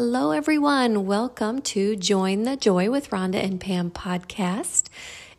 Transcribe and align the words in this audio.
Hello, 0.00 0.30
everyone. 0.30 1.06
Welcome 1.06 1.60
to 1.62 1.96
Join 1.96 2.44
the 2.44 2.56
Joy 2.56 2.88
with 2.88 3.10
Rhonda 3.10 3.42
and 3.42 3.60
Pam 3.60 3.90
podcast. 3.90 4.84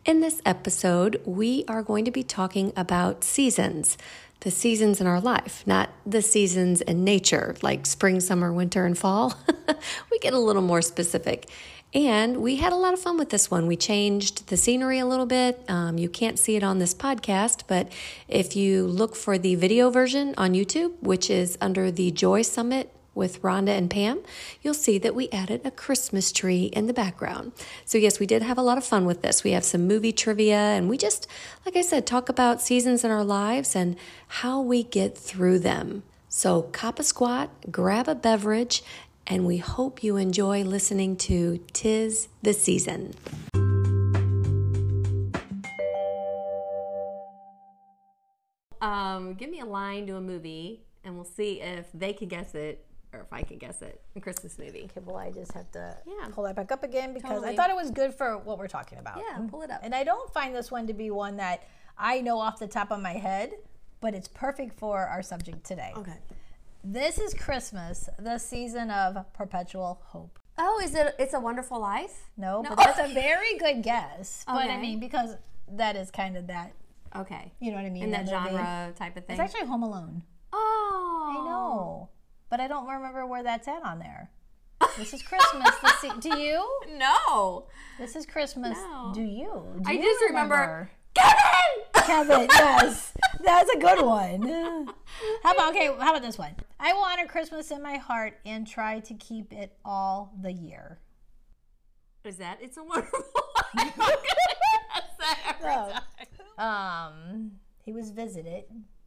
In 0.04 0.20
this 0.20 0.42
episode, 0.44 1.18
we 1.24 1.64
are 1.66 1.82
going 1.82 2.04
to 2.04 2.10
be 2.10 2.22
talking 2.22 2.70
about 2.76 3.24
seasons, 3.24 3.96
the 4.40 4.50
seasons 4.50 5.00
in 5.00 5.06
our 5.06 5.18
life, 5.18 5.62
not 5.66 5.88
the 6.04 6.20
seasons 6.20 6.82
in 6.82 7.04
nature 7.04 7.56
like 7.62 7.86
spring, 7.86 8.20
summer, 8.20 8.52
winter, 8.52 8.84
and 8.84 8.98
fall. 8.98 9.32
we 10.10 10.18
get 10.18 10.34
a 10.34 10.38
little 10.38 10.60
more 10.60 10.82
specific. 10.82 11.48
And 11.94 12.42
we 12.42 12.56
had 12.56 12.74
a 12.74 12.76
lot 12.76 12.92
of 12.92 13.00
fun 13.00 13.16
with 13.16 13.30
this 13.30 13.50
one. 13.50 13.66
We 13.66 13.76
changed 13.76 14.48
the 14.48 14.58
scenery 14.58 14.98
a 14.98 15.06
little 15.06 15.24
bit. 15.24 15.64
Um, 15.68 15.96
you 15.96 16.10
can't 16.10 16.38
see 16.38 16.56
it 16.56 16.62
on 16.62 16.80
this 16.80 16.92
podcast, 16.92 17.62
but 17.66 17.90
if 18.28 18.54
you 18.56 18.86
look 18.86 19.16
for 19.16 19.38
the 19.38 19.54
video 19.54 19.88
version 19.88 20.34
on 20.36 20.52
YouTube, 20.52 20.92
which 21.00 21.30
is 21.30 21.56
under 21.62 21.90
the 21.90 22.10
Joy 22.10 22.42
Summit 22.42 22.92
with 23.14 23.42
Rhonda 23.42 23.70
and 23.70 23.90
Pam, 23.90 24.20
you'll 24.62 24.74
see 24.74 24.98
that 24.98 25.14
we 25.14 25.28
added 25.30 25.62
a 25.64 25.70
Christmas 25.70 26.32
tree 26.32 26.64
in 26.66 26.86
the 26.86 26.92
background. 26.92 27.52
So, 27.84 27.98
yes, 27.98 28.20
we 28.20 28.26
did 28.26 28.42
have 28.42 28.58
a 28.58 28.62
lot 28.62 28.78
of 28.78 28.84
fun 28.84 29.04
with 29.04 29.22
this. 29.22 29.44
We 29.44 29.52
have 29.52 29.64
some 29.64 29.86
movie 29.86 30.12
trivia, 30.12 30.56
and 30.56 30.88
we 30.88 30.96
just, 30.96 31.26
like 31.64 31.76
I 31.76 31.82
said, 31.82 32.06
talk 32.06 32.28
about 32.28 32.62
seasons 32.62 33.04
in 33.04 33.10
our 33.10 33.24
lives 33.24 33.74
and 33.74 33.96
how 34.28 34.60
we 34.60 34.82
get 34.82 35.16
through 35.16 35.58
them. 35.60 36.02
So, 36.28 36.62
cop 36.62 36.98
a 36.98 37.02
squat, 37.02 37.50
grab 37.70 38.08
a 38.08 38.14
beverage, 38.14 38.82
and 39.26 39.46
we 39.46 39.58
hope 39.58 40.02
you 40.02 40.16
enjoy 40.16 40.62
listening 40.62 41.16
to 41.16 41.60
Tis 41.72 42.28
the 42.42 42.52
Season. 42.52 43.14
Um, 48.80 49.34
give 49.34 49.50
me 49.50 49.60
a 49.60 49.66
line 49.66 50.06
to 50.06 50.16
a 50.16 50.20
movie, 50.20 50.84
and 51.04 51.14
we'll 51.14 51.24
see 51.24 51.60
if 51.60 51.86
they 51.92 52.12
can 52.12 52.28
guess 52.28 52.54
it 52.54 52.86
or 53.12 53.20
if 53.20 53.32
I 53.32 53.42
can 53.42 53.58
guess 53.58 53.82
it. 53.82 54.00
A 54.16 54.20
Christmas 54.20 54.58
movie. 54.58 54.82
Okay, 54.84 55.00
well, 55.04 55.16
I 55.16 55.30
just 55.30 55.52
have 55.52 55.70
to 55.72 55.96
Yeah. 56.06 56.28
pull 56.32 56.44
that 56.44 56.54
back 56.56 56.70
up 56.70 56.82
again 56.84 57.12
because 57.12 57.30
Totally. 57.30 57.50
I 57.50 57.56
thought 57.56 57.70
it 57.70 57.76
was 57.76 57.90
good 57.90 58.14
for 58.14 58.38
what 58.38 58.58
we're 58.58 58.68
talking 58.68 58.98
about. 58.98 59.18
Yeah, 59.18 59.36
mm-hmm. 59.38 59.48
pull 59.48 59.62
it 59.62 59.70
up. 59.70 59.80
And 59.82 59.94
I 59.94 60.04
don't 60.04 60.32
find 60.32 60.54
this 60.54 60.70
one 60.70 60.86
to 60.86 60.92
be 60.94 61.10
one 61.10 61.36
that 61.38 61.64
I 61.98 62.20
know 62.20 62.38
off 62.38 62.58
the 62.58 62.68
top 62.68 62.90
of 62.90 63.00
my 63.00 63.12
head, 63.14 63.52
but 64.00 64.14
it's 64.14 64.28
perfect 64.28 64.78
for 64.78 65.00
our 65.06 65.22
subject 65.22 65.64
today. 65.64 65.92
Okay. 65.96 66.16
This 66.82 67.18
is 67.18 67.34
Christmas, 67.34 68.08
the 68.18 68.38
season 68.38 68.90
of 68.90 69.30
perpetual 69.34 70.00
hope. 70.06 70.38
Oh, 70.56 70.80
is 70.82 70.94
it? 70.94 71.14
It's 71.18 71.34
a 71.34 71.40
Wonderful 71.40 71.80
Life. 71.80 72.30
No, 72.36 72.62
but 72.66 72.76
that's 72.76 72.98
a 72.98 73.08
very 73.14 73.56
good 73.58 73.82
guess. 73.82 74.44
But 74.46 74.70
I 74.70 74.78
mean, 74.80 75.00
because 75.00 75.36
that 75.72 75.96
is 75.96 76.10
kind 76.10 76.36
of 76.36 76.46
that, 76.46 76.72
Okay. 77.16 77.52
you 77.60 77.70
know 77.70 77.76
what 77.76 77.86
I 77.86 77.90
mean? 77.90 78.04
In 78.04 78.10
that 78.12 78.28
genre 78.28 78.92
type 78.96 79.16
of 79.16 79.24
thing. 79.26 79.34
It's 79.34 79.40
actually 79.40 79.66
Home 79.68 79.82
Alone. 79.82 80.22
oh, 80.52 81.26
I 81.30 81.44
know, 81.48 82.08
but 82.50 82.60
I 82.60 82.68
don't 82.68 82.86
remember 82.86 83.24
where 83.26 83.42
that's 83.42 83.66
at 83.68 83.82
on 83.84 83.98
there. 84.00 84.30
This 84.98 85.12
is 85.14 85.22
Christmas. 85.22 85.70
the 85.82 85.88
se- 86.00 86.20
do 86.20 86.38
you? 86.38 86.66
No, 86.98 87.66
This 87.98 88.16
is 88.16 88.26
Christmas. 88.26 88.76
No. 88.78 89.12
Do 89.14 89.22
you? 89.22 89.62
Do 89.82 89.82
I 89.86 89.92
you 89.92 90.02
just 90.02 90.20
remember 90.28 90.90
Kevin. 91.14 92.04
Kevin. 92.06 92.48
Yes, 92.58 93.12
that's 93.44 93.70
a 93.70 93.78
good 93.78 94.02
one. 94.04 94.42
How 95.42 95.52
about 95.52 95.70
okay? 95.70 95.86
How 95.86 96.10
about 96.10 96.22
this 96.22 96.38
one? 96.38 96.54
I 96.78 96.92
will 96.92 97.02
honor 97.02 97.26
Christmas 97.26 97.70
in 97.70 97.82
my 97.82 97.96
heart 97.96 98.38
and 98.46 98.66
try 98.66 99.00
to 99.00 99.14
keep 99.14 99.52
it 99.52 99.76
all 99.84 100.32
the 100.40 100.52
year. 100.52 100.98
Is 102.24 102.36
that? 102.36 102.58
It's 102.60 102.76
a 102.76 102.84
Wonderful 102.84 103.20
Life. 103.20 103.64
I'm 103.76 103.90
gonna 103.96 104.16
that 105.18 105.38
every 105.48 105.70
Oh. 105.72 105.92
time. 106.58 107.12
Um, 107.12 107.50
he 107.84 107.92
was 107.92 108.10
visited 108.10 108.64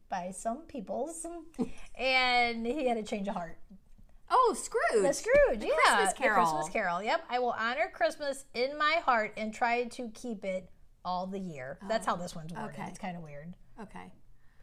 by 0.08 0.30
some 0.30 0.58
peoples, 0.62 1.26
and 1.98 2.66
he 2.66 2.86
had 2.88 2.96
a 2.96 3.02
change 3.02 3.28
of 3.28 3.34
heart. 3.34 3.58
Oh, 4.30 4.56
Scrooge. 4.58 5.02
The 5.02 5.12
Scrooge, 5.12 5.62
yeah, 5.62 5.74
Christmas 5.84 6.12
the 6.12 6.18
Carol. 6.18 6.46
Christmas 6.46 6.72
Carol. 6.72 7.02
Yep, 7.02 7.24
I 7.28 7.38
will 7.38 7.54
honor 7.58 7.90
Christmas 7.92 8.44
in 8.54 8.76
my 8.78 9.00
heart 9.04 9.32
and 9.36 9.52
try 9.52 9.84
to 9.84 10.08
keep 10.14 10.44
it 10.44 10.70
all 11.04 11.26
the 11.26 11.38
year. 11.38 11.78
That's 11.88 12.06
how 12.06 12.14
oh, 12.14 12.18
this 12.18 12.34
one's 12.34 12.52
worded. 12.52 12.70
okay. 12.78 12.88
It's 12.88 12.98
kind 12.98 13.16
of 13.16 13.22
weird. 13.22 13.52
Okay. 13.80 14.10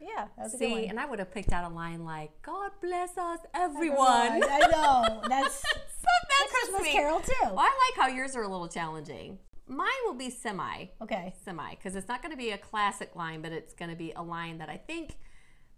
Yeah, 0.00 0.26
that's 0.36 0.58
See, 0.58 0.86
and 0.86 0.98
I 0.98 1.06
would 1.06 1.20
have 1.20 1.30
picked 1.32 1.52
out 1.52 1.70
a 1.70 1.72
line 1.72 2.04
like 2.04 2.30
"God 2.42 2.72
bless 2.80 3.16
us, 3.16 3.38
Everyone. 3.54 4.26
everyone." 4.26 4.48
I 4.50 4.58
know. 4.72 5.22
That's 5.28 5.62
So 6.02 6.08
that's 6.40 6.52
Christmas 6.52 6.82
me. 6.82 6.90
Carol 6.92 7.20
too. 7.20 7.32
Well, 7.42 7.60
I 7.60 7.90
like 7.94 7.96
how 7.96 8.08
yours 8.08 8.34
are 8.34 8.42
a 8.42 8.48
little 8.48 8.66
challenging. 8.66 9.38
Mine 9.68 9.86
will 10.04 10.14
be 10.14 10.28
semi, 10.28 10.86
Okay. 11.00 11.32
semi, 11.44 11.70
because 11.76 11.94
it's 11.94 12.08
not 12.08 12.20
going 12.20 12.32
to 12.32 12.36
be 12.36 12.50
a 12.50 12.58
classic 12.58 13.14
line, 13.14 13.40
but 13.40 13.52
it's 13.52 13.72
going 13.74 13.90
to 13.90 13.96
be 13.96 14.12
a 14.16 14.22
line 14.22 14.58
that 14.58 14.68
I 14.68 14.76
think 14.76 15.16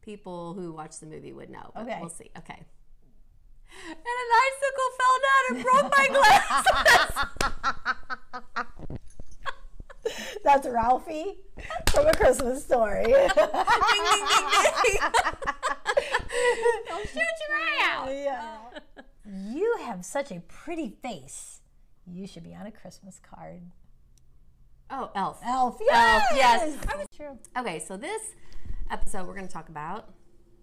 people 0.04 0.54
who 0.54 0.72
watch 0.72 0.98
the 1.00 1.06
movie 1.06 1.32
would 1.32 1.50
know. 1.50 1.70
But 1.74 1.82
Okay. 1.82 1.98
we'll 2.00 2.10
see. 2.10 2.30
Okay. 2.36 2.60
And 3.88 3.96
an 3.96 4.30
icicle 4.46 4.90
fell 4.98 5.18
down 5.26 5.42
and 5.50 5.64
broke 5.64 5.90
my 5.96 6.06
glass. 6.08 6.64
That's 10.44 10.66
Ralphie 10.68 11.38
from 11.90 12.06
A 12.06 12.12
Christmas 12.12 12.62
Story. 12.62 13.04
ding, 13.04 13.14
ding, 13.14 13.28
ding, 13.34 14.46
ding. 14.84 14.98
Don't 16.88 17.08
shoot 17.08 17.16
your 17.48 17.56
eye 17.56 17.78
out. 17.90 18.08
yeah. 18.12 18.58
You 19.26 19.76
have 19.86 20.04
such 20.04 20.30
a 20.30 20.40
pretty 20.40 20.90
face. 21.02 21.62
You 22.06 22.26
should 22.26 22.44
be 22.44 22.54
on 22.54 22.66
a 22.66 22.70
Christmas 22.70 23.18
card. 23.18 23.62
Oh, 24.90 25.10
Elf. 25.14 25.40
Elf, 25.42 25.78
yes. 25.80 26.22
Elf, 26.30 26.36
yes. 26.36 27.06
True. 27.16 27.38
Okay, 27.56 27.78
so 27.78 27.96
this 27.96 28.20
episode 28.94 29.26
we're 29.26 29.34
going 29.34 29.46
to 29.48 29.52
talk 29.52 29.68
about 29.68 30.14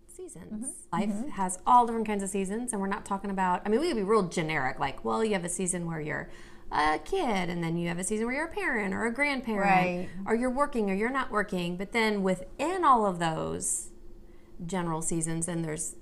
seasons. 0.07 0.67
Mm-hmm. 0.93 1.11
Life 1.11 1.29
has 1.33 1.59
all 1.67 1.85
different 1.85 2.07
kinds 2.07 2.23
of 2.23 2.29
seasons, 2.29 2.71
and 2.71 2.81
we're 2.81 2.87
not 2.87 3.05
talking 3.05 3.29
about. 3.29 3.61
I 3.65 3.69
mean, 3.69 3.79
we 3.81 3.87
could 3.89 3.97
be 3.97 4.03
real 4.03 4.23
generic, 4.27 4.79
like, 4.79 5.03
well, 5.05 5.23
you 5.23 5.33
have 5.33 5.43
a 5.45 5.49
season 5.49 5.85
where 5.85 5.99
you're 5.99 6.29
a 6.71 6.99
kid, 6.99 7.49
and 7.49 7.61
then 7.63 7.75
you 7.77 7.89
have 7.89 7.99
a 7.99 8.03
season 8.03 8.25
where 8.25 8.35
you're 8.35 8.45
a 8.47 8.53
parent 8.53 8.93
or 8.93 9.05
a 9.05 9.13
grandparent, 9.13 9.69
Right. 9.69 10.09
or 10.25 10.33
you're 10.35 10.49
working 10.49 10.89
or 10.89 10.93
you're 10.93 11.09
not 11.11 11.29
working. 11.31 11.75
But 11.75 11.91
then 11.91 12.23
within 12.23 12.85
all 12.85 13.05
of 13.05 13.19
those 13.19 13.89
general 14.65 15.01
seasons, 15.01 15.47
then 15.47 15.61
there's 15.63 15.95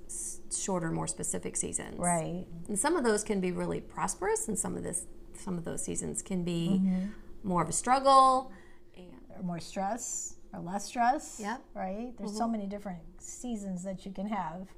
shorter, 0.56 0.90
more 0.92 1.06
specific 1.08 1.56
seasons. 1.56 1.98
Right. 1.98 2.46
And 2.68 2.78
some 2.78 2.94
of 2.96 3.02
those 3.04 3.24
can 3.24 3.40
be 3.40 3.50
really 3.52 3.80
prosperous, 3.80 4.46
and 4.48 4.56
some 4.58 4.76
of 4.76 4.82
this, 4.84 5.06
some 5.34 5.58
of 5.58 5.64
those 5.64 5.82
seasons 5.84 6.22
can 6.22 6.44
be 6.44 6.80
Mm-hmm. 6.80 7.06
more 7.48 7.62
of 7.62 7.68
a 7.68 7.72
struggle. 7.72 8.52
And 8.96 9.06
Or 9.36 9.42
more 9.42 9.60
stress 9.60 10.36
or 10.52 10.60
less 10.60 10.86
stress. 10.86 11.38
Yep. 11.40 11.62
Right? 11.74 12.12
There's 12.18 12.36
so 12.36 12.48
many 12.48 12.66
different 12.66 13.00
seasons 13.18 13.84
that 13.84 14.04
you 14.04 14.12
can 14.12 14.26
have. 14.28 14.68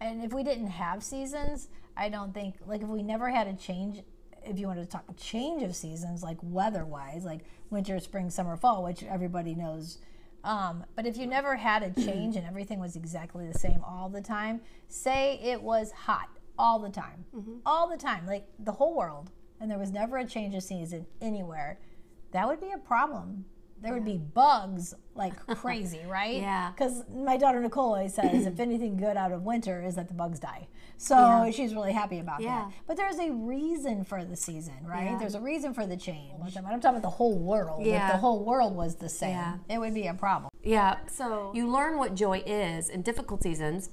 And 0.00 0.22
if 0.22 0.32
we 0.32 0.42
didn't 0.42 0.68
have 0.68 1.02
seasons, 1.02 1.68
I 1.96 2.08
don't 2.08 2.34
think, 2.34 2.56
like, 2.66 2.82
if 2.82 2.88
we 2.88 3.02
never 3.02 3.30
had 3.30 3.46
a 3.46 3.54
change, 3.54 4.02
if 4.44 4.58
you 4.58 4.66
wanted 4.66 4.82
to 4.82 4.90
talk 4.90 5.04
change 5.16 5.62
of 5.62 5.74
seasons, 5.74 6.22
like 6.22 6.36
weather 6.42 6.84
wise, 6.84 7.24
like 7.24 7.40
winter, 7.70 7.98
spring, 8.00 8.28
summer, 8.28 8.56
fall, 8.56 8.84
which 8.84 9.02
everybody 9.02 9.54
knows. 9.54 9.98
Um, 10.44 10.84
but 10.94 11.06
if 11.06 11.16
you 11.16 11.26
never 11.26 11.56
had 11.56 11.82
a 11.82 11.90
change 11.90 12.36
and 12.36 12.46
everything 12.46 12.78
was 12.78 12.94
exactly 12.94 13.50
the 13.50 13.58
same 13.58 13.82
all 13.82 14.08
the 14.08 14.20
time, 14.20 14.60
say 14.86 15.40
it 15.42 15.60
was 15.60 15.90
hot 15.90 16.28
all 16.58 16.78
the 16.78 16.90
time, 16.90 17.24
all 17.66 17.88
the 17.88 17.96
time, 17.96 18.26
like 18.26 18.46
the 18.58 18.72
whole 18.72 18.94
world, 18.94 19.30
and 19.60 19.70
there 19.70 19.78
was 19.78 19.90
never 19.90 20.18
a 20.18 20.24
change 20.24 20.54
of 20.54 20.62
season 20.62 21.06
anywhere, 21.20 21.78
that 22.30 22.46
would 22.46 22.60
be 22.60 22.70
a 22.70 22.78
problem. 22.78 23.44
There 23.82 23.92
would 23.92 24.04
be 24.04 24.16
bugs 24.18 24.94
like 25.14 25.34
crazy, 25.56 26.00
right? 26.06 26.36
Yeah. 26.36 26.70
Because 26.72 27.04
my 27.14 27.36
daughter 27.36 27.60
Nicole 27.60 27.94
always 27.94 28.14
says 28.14 28.46
if 28.46 28.58
anything 28.58 28.96
good 28.96 29.16
out 29.16 29.32
of 29.32 29.42
winter 29.42 29.82
is 29.82 29.94
that 29.96 30.08
the 30.08 30.14
bugs 30.14 30.38
die. 30.40 30.68
So 30.98 31.50
she's 31.54 31.74
really 31.74 31.92
happy 31.92 32.18
about 32.20 32.40
Yeah. 32.40 32.64
that. 32.66 32.72
But 32.86 32.96
there's 32.96 33.18
a 33.18 33.30
reason 33.30 34.02
for 34.04 34.24
the 34.24 34.34
season, 34.36 34.74
right? 34.82 35.10
Yeah. 35.10 35.18
There's 35.18 35.34
a 35.34 35.40
reason 35.40 35.74
for 35.74 35.86
the 35.86 35.96
change. 35.96 36.32
I'm 36.42 36.50
talking 36.80 36.80
about 36.88 37.02
the 37.02 37.10
whole 37.10 37.38
world. 37.38 37.84
Yeah. 37.84 38.06
If 38.06 38.12
the 38.12 38.18
whole 38.18 38.42
world 38.44 38.74
was 38.74 38.96
the 38.96 39.10
same, 39.10 39.30
Yeah. 39.30 39.56
it 39.68 39.78
would 39.78 39.92
be 39.92 40.06
a 40.06 40.14
problem. 40.14 40.50
Yeah, 40.62 40.96
so 41.06 41.52
you 41.54 41.68
learn 41.70 41.98
what 41.98 42.14
joy 42.14 42.42
is 42.46 42.88
in 42.88 43.02
difficult 43.02 43.42
seasons 43.42 43.90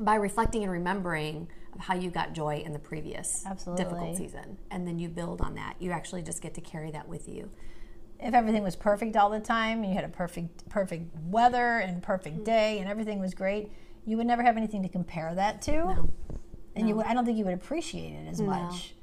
by 0.00 0.14
reflecting 0.14 0.62
and 0.62 0.72
remembering 0.72 1.48
of 1.74 1.80
how 1.80 1.94
you 1.94 2.10
got 2.10 2.32
joy 2.32 2.62
in 2.64 2.72
the 2.72 2.78
previous 2.78 3.44
Absolutely. 3.46 3.84
difficult 3.84 4.16
season. 4.16 4.58
And 4.70 4.86
then 4.88 4.98
you 4.98 5.08
build 5.08 5.40
on 5.42 5.54
that. 5.56 5.74
You 5.78 5.90
actually 5.92 6.22
just 6.22 6.40
get 6.40 6.54
to 6.54 6.60
carry 6.60 6.90
that 6.92 7.06
with 7.06 7.28
you. 7.28 7.50
If 8.20 8.34
everything 8.34 8.62
was 8.62 8.74
perfect 8.76 9.16
all 9.16 9.30
the 9.30 9.40
time, 9.40 9.78
and 9.82 9.88
you 9.90 9.94
had 9.94 10.04
a 10.04 10.08
perfect 10.08 10.68
perfect 10.68 11.14
weather 11.24 11.78
and 11.78 12.02
perfect 12.02 12.36
Mm-hmm. 12.36 12.44
day, 12.44 12.78
and 12.80 12.88
everything 12.88 13.20
was 13.20 13.34
great, 13.34 13.70
you 14.06 14.16
would 14.16 14.26
never 14.26 14.42
have 14.42 14.56
anything 14.56 14.82
to 14.82 14.88
compare 14.88 15.34
that 15.34 15.62
to. 15.62 16.08
And 16.74 16.88
you, 16.88 16.96
would, 16.96 17.06
I 17.06 17.14
don't 17.14 17.24
think 17.24 17.38
you 17.38 17.44
would 17.44 17.54
appreciate 17.54 18.12
it 18.12 18.28
as 18.28 18.40
much. 18.40 18.94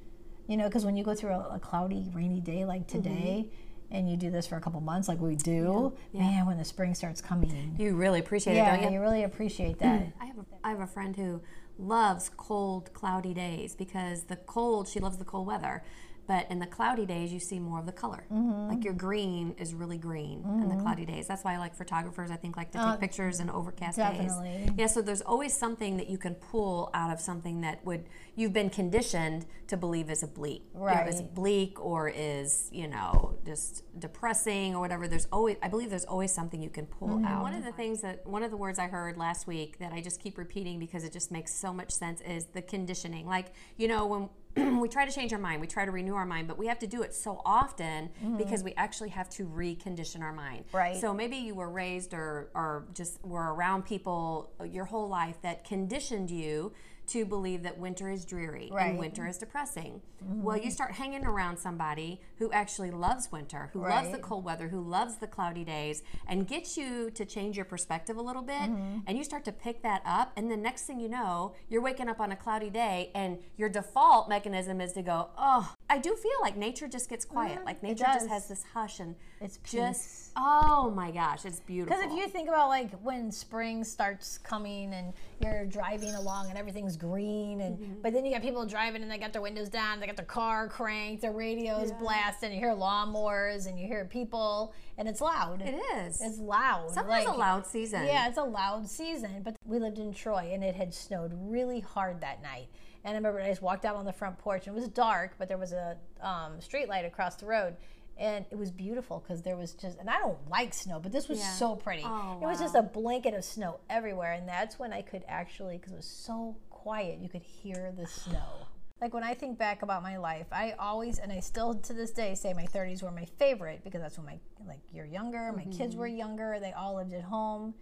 You 0.47 0.57
know, 0.57 0.65
because 0.65 0.85
when 0.85 0.95
you 0.95 1.03
go 1.03 1.15
through 1.15 1.31
a, 1.31 1.55
a 1.55 1.59
cloudy, 1.59 2.09
rainy 2.13 2.39
day 2.39 2.65
like 2.65 2.81
Mm-hmm. 2.81 2.97
today, 3.03 3.49
and 3.91 4.09
you 4.09 4.17
do 4.17 4.29
this 4.31 4.47
for 4.47 4.57
a 4.57 4.61
couple 4.61 4.79
months, 4.81 5.07
like 5.07 5.19
we 5.19 5.35
do, 5.35 5.93
man, 6.13 6.45
when 6.45 6.57
the 6.57 6.65
spring 6.65 6.93
starts 6.93 7.21
coming, 7.21 7.75
You 7.79 7.95
really 7.95 8.19
appreciate 8.19 8.53
it, 8.53 8.57
yeah, 8.57 8.75
don't 8.75 8.83
you? 8.83 8.95
you 8.95 9.01
really 9.01 9.23
appreciate 9.23 9.79
that. 9.79 10.07
I 10.21 10.25
have, 10.25 10.37
a, 10.37 10.45
I 10.63 10.69
have 10.71 10.79
a 10.81 10.87
friend 10.87 11.15
who 11.15 11.41
loves 11.77 12.29
cold, 12.37 12.93
cloudy 12.93 13.33
days 13.33 13.75
because 13.75 14.23
the 14.23 14.35
cold, 14.37 14.87
she 14.87 14.99
loves 14.99 15.17
the 15.17 15.25
cold 15.25 15.47
weather. 15.47 15.83
But 16.27 16.49
in 16.49 16.59
the 16.59 16.65
cloudy 16.65 17.05
days, 17.05 17.31
you 17.31 17.39
see 17.39 17.59
more 17.59 17.79
of 17.79 17.85
the 17.85 17.91
color. 17.91 18.25
Mm-hmm. 18.31 18.69
Like 18.69 18.83
your 18.83 18.93
green 18.93 19.55
is 19.57 19.73
really 19.73 19.97
green 19.97 20.43
in 20.61 20.69
the 20.69 20.75
cloudy 20.75 21.05
days. 21.05 21.27
That's 21.27 21.43
why 21.43 21.53
I 21.53 21.57
like 21.57 21.75
photographers. 21.75 22.31
I 22.31 22.35
think 22.35 22.57
like 22.57 22.71
to 22.71 22.77
take 22.77 22.99
pictures 22.99 23.39
in 23.39 23.49
overcast 23.49 23.99
Uh, 23.99 24.11
definitely. 24.11 24.49
days. 24.49 24.69
Yeah, 24.77 24.87
so 24.87 25.01
there's 25.01 25.21
always 25.21 25.53
something 25.53 25.97
that 25.97 26.09
you 26.09 26.17
can 26.17 26.35
pull 26.35 26.89
out 26.93 27.11
of 27.11 27.19
something 27.19 27.61
that 27.61 27.85
would 27.85 28.05
you've 28.35 28.53
been 28.53 28.69
conditioned 28.69 29.45
to 29.67 29.77
believe 29.77 30.09
is 30.09 30.23
a 30.23 30.27
bleak, 30.27 30.63
you 30.73 30.79
know, 30.81 31.05
is 31.07 31.21
bleak 31.21 31.79
or 31.83 32.09
is 32.09 32.69
you 32.71 32.87
know 32.87 33.37
just 33.45 33.83
depressing 33.99 34.75
or 34.75 34.79
whatever. 34.79 35.07
There's 35.07 35.27
always 35.31 35.57
I 35.61 35.67
believe 35.67 35.89
there's 35.89 36.05
always 36.05 36.31
something 36.31 36.61
you 36.61 36.69
can 36.69 36.85
pull 36.85 37.05
Mm-hmm. 37.09 37.25
out. 37.25 37.43
One 37.43 37.53
of 37.53 37.63
the 37.63 37.71
things 37.71 38.01
that 38.01 38.25
one 38.25 38.41
of 38.43 38.49
the 38.51 38.57
words 38.57 38.79
I 38.79 38.87
heard 38.87 39.15
last 39.17 39.45
week 39.47 39.77
that 39.79 39.93
I 39.93 40.01
just 40.01 40.19
keep 40.19 40.37
repeating 40.37 40.79
because 40.79 41.03
it 41.03 41.13
just 41.13 41.31
makes 41.31 41.53
so 41.53 41.71
much 41.71 41.91
sense 41.91 42.19
is 42.21 42.45
the 42.45 42.61
conditioning. 42.61 43.27
Like 43.27 43.47
you 43.77 43.87
know 43.87 44.05
when 44.07 44.29
we 44.79 44.87
try 44.87 45.05
to 45.05 45.11
change 45.11 45.33
our 45.33 45.39
mind, 45.39 45.61
we 45.61 45.67
try 45.67 45.85
to 45.85 45.91
renew 45.91 46.15
our 46.15 46.25
mind, 46.25 46.47
but 46.47 46.57
we 46.57 46.67
have 46.67 46.79
to 46.79 46.87
do 46.87 47.01
it 47.01 47.13
so 47.13 47.41
often 47.45 48.09
because 48.37 48.63
we 48.63 48.73
actually 48.75 49.09
have 49.09 49.29
to 49.29 49.45
recondition 49.45 50.21
our 50.21 50.33
mind. 50.33 50.65
Mm-hmm. 50.67 50.77
Right. 50.77 50.97
So 50.97 51.13
maybe 51.13 51.37
you 51.37 51.55
were 51.55 51.69
raised 51.69 52.13
or, 52.13 52.49
or 52.53 52.85
just 52.93 53.23
were 53.23 53.53
around 53.53 53.85
people 53.85 54.51
your 54.63 54.85
whole 54.85 55.09
life 55.09 55.41
that 55.41 55.65
conditioned 55.65 56.29
you 56.31 56.71
to 57.07 57.25
believe 57.25 57.63
that 57.63 57.77
winter 57.77 58.09
is 58.09 58.25
dreary 58.25 58.69
Right. 58.71 58.89
and 58.89 58.99
winter 58.99 59.27
is 59.27 59.37
depressing. 59.37 60.01
Mm-hmm. 60.23 60.43
Well, 60.43 60.57
you 60.57 60.71
start 60.71 60.91
hanging 60.93 61.25
around 61.25 61.57
somebody 61.57 62.21
who 62.37 62.51
actually 62.51 62.91
loves 62.91 63.31
winter, 63.31 63.69
who 63.73 63.81
loves 63.81 64.09
the 64.11 64.17
cold 64.17 64.43
weather, 64.43 64.67
who 64.69 64.81
loves 64.81 65.17
the 65.17 65.27
cloudy 65.27 65.63
days, 65.63 66.01
and 66.27 66.47
gets 66.47 66.77
you 66.77 67.11
to 67.11 67.25
change 67.25 67.55
your 67.55 67.65
perspective 67.65 68.17
a 68.17 68.21
little 68.21 68.41
bit. 68.41 68.55
Mm-hmm. 68.55 68.99
And 69.07 69.17
you 69.17 69.23
start 69.23 69.45
to 69.45 69.51
pick 69.51 69.83
that 69.83 70.01
up. 70.05 70.31
And 70.35 70.49
the 70.49 70.57
next 70.57 70.83
thing 70.83 70.99
you 70.99 71.09
know, 71.09 71.53
you're 71.69 71.81
waking 71.81 72.09
up 72.09 72.19
on 72.19 72.31
a 72.31 72.35
cloudy 72.35 72.69
day, 72.69 73.11
and 73.13 73.37
your 73.57 73.69
default 73.69 74.27
mechanism 74.29 74.81
is 74.81 74.93
to 74.93 75.01
go, 75.01 75.29
Oh, 75.37 75.73
I 75.89 75.99
do 75.99 76.15
feel 76.15 76.31
like 76.41 76.57
nature 76.57 76.87
just 76.87 77.09
gets 77.09 77.25
quiet. 77.25 77.57
Mm-hmm. 77.57 77.65
Like 77.65 77.83
nature 77.83 78.05
just 78.05 78.27
has 78.27 78.47
this 78.47 78.63
hush 78.73 78.99
and 78.99 79.15
It's 79.39 79.59
just, 79.69 80.31
oh 80.35 80.91
my 80.95 81.11
gosh, 81.11 81.45
it's 81.45 81.59
beautiful. 81.59 81.95
Because 81.95 82.11
if 82.11 82.17
you 82.17 82.27
think 82.27 82.49
about 82.49 82.69
like 82.69 82.91
when 83.01 83.31
spring 83.31 83.83
starts 83.83 84.37
coming 84.39 84.93
and 84.93 85.13
you're 85.41 85.65
driving 85.65 86.15
along 86.15 86.49
and 86.49 86.57
everything's 86.57 86.94
green, 86.97 87.61
and 87.61 87.77
Mm-hmm. 87.77 87.93
but 88.01 88.13
then 88.13 88.25
you 88.25 88.31
got 88.31 88.41
people 88.41 88.65
driving 88.65 89.01
and 89.01 89.11
they 89.11 89.17
got 89.17 89.33
their 89.33 89.41
windows 89.41 89.69
down, 89.69 89.99
they 89.99 90.07
got 90.07 90.15
their 90.15 90.25
car 90.25 90.67
cranked, 90.67 91.21
their 91.21 91.31
radios 91.31 91.91
blasting, 91.93 92.51
you 92.53 92.59
hear 92.59 92.73
lawnmowers 92.73 93.67
and 93.67 93.79
you 93.79 93.87
hear 93.87 94.05
people, 94.05 94.73
and 94.97 95.07
it's 95.07 95.21
loud. 95.21 95.61
it 95.61 95.79
is. 95.97 96.21
It's 96.21 96.39
loud. 96.39 96.91
Summer's 96.91 97.09
like- 97.09 97.27
a 97.27 97.31
loud 97.31 97.65
season. 97.65 98.05
Yeah, 98.05 98.27
it's 98.27 98.37
a 98.37 98.43
loud 98.43 98.87
season. 98.89 99.41
But 99.43 99.55
we 99.65 99.79
lived 99.79 99.99
in 99.99 100.13
Troy 100.13 100.51
and 100.53 100.63
it 100.63 100.75
had 100.75 100.93
snowed 100.93 101.31
really 101.35 101.79
hard 101.81 102.21
that 102.21 102.41
night. 102.41 102.67
And 103.03 103.13
I 103.13 103.17
remember 103.17 103.39
I 103.41 103.49
just 103.49 103.61
walked 103.61 103.85
out 103.85 103.95
on 103.95 104.05
the 104.05 104.13
front 104.13 104.37
porch 104.39 104.65
and 104.67 104.75
it 104.75 104.79
was 104.79 104.89
dark, 104.89 105.35
but 105.37 105.47
there 105.47 105.57
was 105.57 105.73
a 105.73 105.97
um, 106.21 106.59
street 106.59 106.89
light 106.89 107.05
across 107.05 107.35
the 107.35 107.45
road. 107.45 107.75
And 108.17 108.45
it 108.49 108.57
was 108.57 108.71
beautiful 108.71 109.19
because 109.19 109.41
there 109.41 109.57
was 109.57 109.73
just, 109.73 109.99
and 109.99 110.09
I 110.09 110.17
don't 110.19 110.37
like 110.49 110.73
snow, 110.73 111.01
but 111.01 111.11
this 111.11 111.27
was 111.27 111.37
Yeah. 111.39 111.49
so 111.51 111.75
pretty. 111.75 112.01
Oh, 112.05 112.39
it 112.41 112.45
was 112.45 112.59
wow. 112.59 112.63
just 112.63 112.75
a 112.75 112.81
blanket 112.81 113.33
of 113.33 113.43
snow 113.43 113.81
everywhere. 113.89 114.31
And 114.31 114.47
that's 114.47 114.79
when 114.79 114.93
I 114.93 115.01
could 115.01 115.25
actually, 115.27 115.77
because 115.77 115.91
it 115.91 115.97
was 115.97 116.05
so 116.07 116.55
quiet, 116.85 117.17
you 117.19 117.27
could 117.27 117.41
hear 117.41 117.91
the 117.97 118.05
snow. 118.05 118.67
Like 119.01 119.11
when 119.11 119.23
I 119.23 119.33
think 119.33 119.57
back 119.57 119.81
about 119.81 120.03
my 120.03 120.17
life, 120.17 120.45
I 120.51 120.75
always, 120.77 121.17
and 121.17 121.31
I 121.31 121.39
still 121.39 121.73
to 121.73 121.93
this 121.93 122.11
day 122.11 122.35
say 122.35 122.53
my 122.53 122.67
30s 122.67 123.01
were 123.01 123.09
my 123.09 123.25
favorite 123.39 123.83
because 123.83 124.01
that's 124.01 124.17
when 124.17 124.27
my, 124.27 124.39
like, 124.67 124.81
you're 124.93 125.07
younger, 125.07 125.51
my 125.51 125.65
kids 125.75 125.95
were 125.95 126.07
mm-hmm. 126.07 126.17
younger, 126.17 126.59
they 126.61 126.73
all 126.73 126.95
lived 126.97 127.11
at 127.13 127.23
home, 127.23 127.73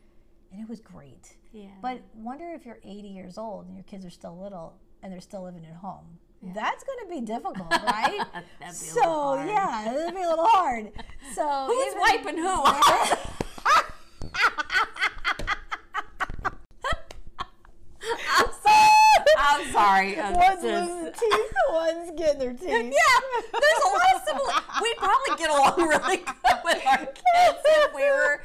and 0.53 0.61
it 0.61 0.69
was 0.69 0.79
great. 0.79 1.35
Yeah. 1.51 1.67
But 1.81 1.99
wonder 2.15 2.53
if 2.55 2.65
you're 2.65 2.79
80 2.81 3.09
years 3.09 3.37
old 3.37 3.65
and 3.65 3.75
your 3.75 3.83
kids 3.83 4.05
are 4.05 4.09
still 4.09 4.41
little 4.41 4.79
and 5.01 5.11
they're 5.11 5.19
still 5.19 5.43
living 5.43 5.65
at 5.65 5.75
home. 5.75 6.05
That's 6.41 6.85
going 6.85 6.99
to 7.03 7.09
be 7.13 7.19
difficult, 7.25 7.71
right? 7.71 8.19
That'd 8.33 8.49
be 8.61 8.65
a 8.65 8.71
so 8.71 8.99
little 8.99 9.35
hard. 9.35 9.49
yeah, 9.49 9.93
it'll 9.93 10.11
be 10.11 10.23
a 10.23 10.29
little 10.29 10.47
hard. 10.47 10.91
So 11.35 11.65
Who's 11.67 11.87
even- 11.87 11.99
wiping 11.99 12.37
who? 12.37 12.63
I'm 18.35 18.51
sorry. 18.63 18.89
I'm 19.37 19.62
sorry. 19.73 20.17
uh, 20.19 20.31
One's 20.31 20.61
sis. 20.61 20.89
losing 20.89 21.11
teeth, 21.13 21.53
one's 21.71 22.11
getting 22.17 22.39
their 22.39 22.53
teeth. 22.53 22.69
Yeah, 22.69 23.19
there's 23.51 23.83
a 23.83 23.89
lot 23.89 24.15
of 24.15 24.21
similar. 24.25 24.53
We'd 24.81 24.97
probably 24.97 25.35
get 25.37 25.49
along 25.49 25.73
really 25.89 26.17
good 26.17 26.57
with 26.63 26.85
our 26.87 26.97
kids 27.05 27.59
if 27.65 27.93
we 27.93 28.01
were 28.03 28.41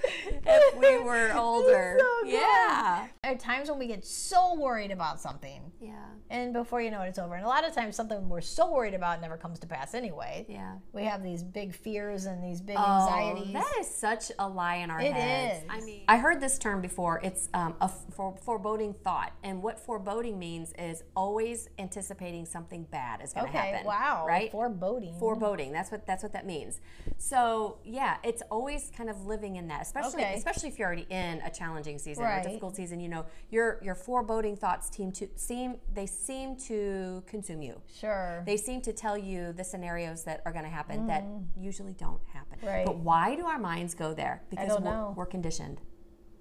if 0.46 0.76
we 0.76 0.98
were 0.98 1.32
older. 1.36 1.98
so 2.00 2.26
yeah. 2.28 3.06
There 3.28 3.36
are 3.36 3.38
times 3.38 3.68
when 3.68 3.78
we 3.78 3.86
get 3.86 4.06
so 4.06 4.54
worried 4.54 4.90
about 4.90 5.20
something, 5.20 5.70
Yeah. 5.80 5.92
and 6.30 6.54
before 6.54 6.80
you 6.80 6.90
know 6.90 7.02
it, 7.02 7.08
it's 7.08 7.18
over. 7.18 7.34
And 7.34 7.44
a 7.44 7.48
lot 7.48 7.66
of 7.68 7.74
times, 7.74 7.94
something 7.94 8.26
we're 8.26 8.40
so 8.40 8.72
worried 8.72 8.94
about 8.94 9.20
never 9.20 9.36
comes 9.36 9.58
to 9.58 9.66
pass 9.66 9.92
anyway. 9.92 10.46
Yeah. 10.48 10.76
We 10.94 11.04
have 11.04 11.22
these 11.22 11.42
big 11.42 11.74
fears 11.74 12.24
and 12.24 12.42
these 12.42 12.62
big 12.62 12.76
Oh, 12.78 12.82
anxieties. 12.82 13.52
that 13.52 13.74
is 13.80 13.86
such 13.94 14.32
a 14.38 14.48
lie 14.48 14.76
in 14.76 14.90
our 14.90 14.98
It 15.00 15.12
heads. 15.12 15.62
is. 15.64 15.68
I 15.68 15.80
mean, 15.80 16.04
I 16.08 16.16
heard 16.16 16.40
this 16.40 16.58
term 16.58 16.80
before. 16.80 17.20
It's 17.22 17.50
um, 17.52 17.74
a 17.82 17.84
f- 17.84 18.04
for 18.14 18.34
foreboding 18.40 18.94
thought, 18.94 19.32
and 19.44 19.62
what 19.62 19.78
foreboding 19.78 20.38
means 20.38 20.72
is 20.78 21.04
always 21.14 21.68
anticipating 21.78 22.46
something 22.46 22.84
bad 22.84 23.20
is 23.22 23.34
going 23.34 23.44
to 23.46 23.52
happen. 23.52 23.68
okay, 23.68 23.72
happen. 23.76 23.86
wow. 23.86 24.24
Right. 24.26 24.50
Foreboding. 24.50 25.18
foreboding 25.18 25.72
that's 25.72 25.90
what 25.90 26.06
that's 26.06 26.22
what 26.22 26.32
that 26.32 26.46
means 26.46 26.80
so 27.18 27.78
yeah 27.84 28.16
it's 28.22 28.42
always 28.50 28.90
kind 28.96 29.10
of 29.10 29.26
living 29.26 29.56
in 29.56 29.68
that 29.68 29.82
especially 29.82 30.22
Okay. 30.22 30.34
especially 30.34 30.68
if 30.68 30.78
you're 30.78 30.86
already 30.86 31.06
in 31.10 31.40
a 31.44 31.50
challenging 31.50 31.98
season 31.98 32.24
or 32.24 32.28
Right. 32.28 32.40
a 32.44 32.48
difficult 32.48 32.76
season 32.76 33.00
you 33.00 33.08
know 33.08 33.17
your 33.50 33.78
your 33.82 33.94
foreboding 33.94 34.56
thoughts 34.56 34.90
seem 34.96 35.10
to 35.12 35.28
seem 35.36 35.76
they 35.94 36.06
seem 36.06 36.56
to 36.56 37.22
consume 37.26 37.62
you 37.62 37.80
Sure. 38.02 38.42
they 38.46 38.56
seem 38.56 38.80
to 38.82 38.92
tell 38.92 39.16
you 39.16 39.52
the 39.52 39.64
scenarios 39.64 40.24
that 40.24 40.42
are 40.46 40.52
going 40.52 40.64
to 40.64 40.70
happen 40.70 41.06
that 41.06 41.24
usually 41.56 41.92
don't 41.94 42.20
happen 42.32 42.58
Mm. 42.62 42.66
Right. 42.66 42.86
but 42.86 42.96
why 42.96 43.34
do 43.36 43.44
our 43.46 43.58
minds 43.58 43.94
go 43.94 44.14
there 44.14 44.42
because 44.50 44.68
we're, 44.70 44.84
know. 44.84 45.14
we're 45.16 45.26
conditioned 45.26 45.80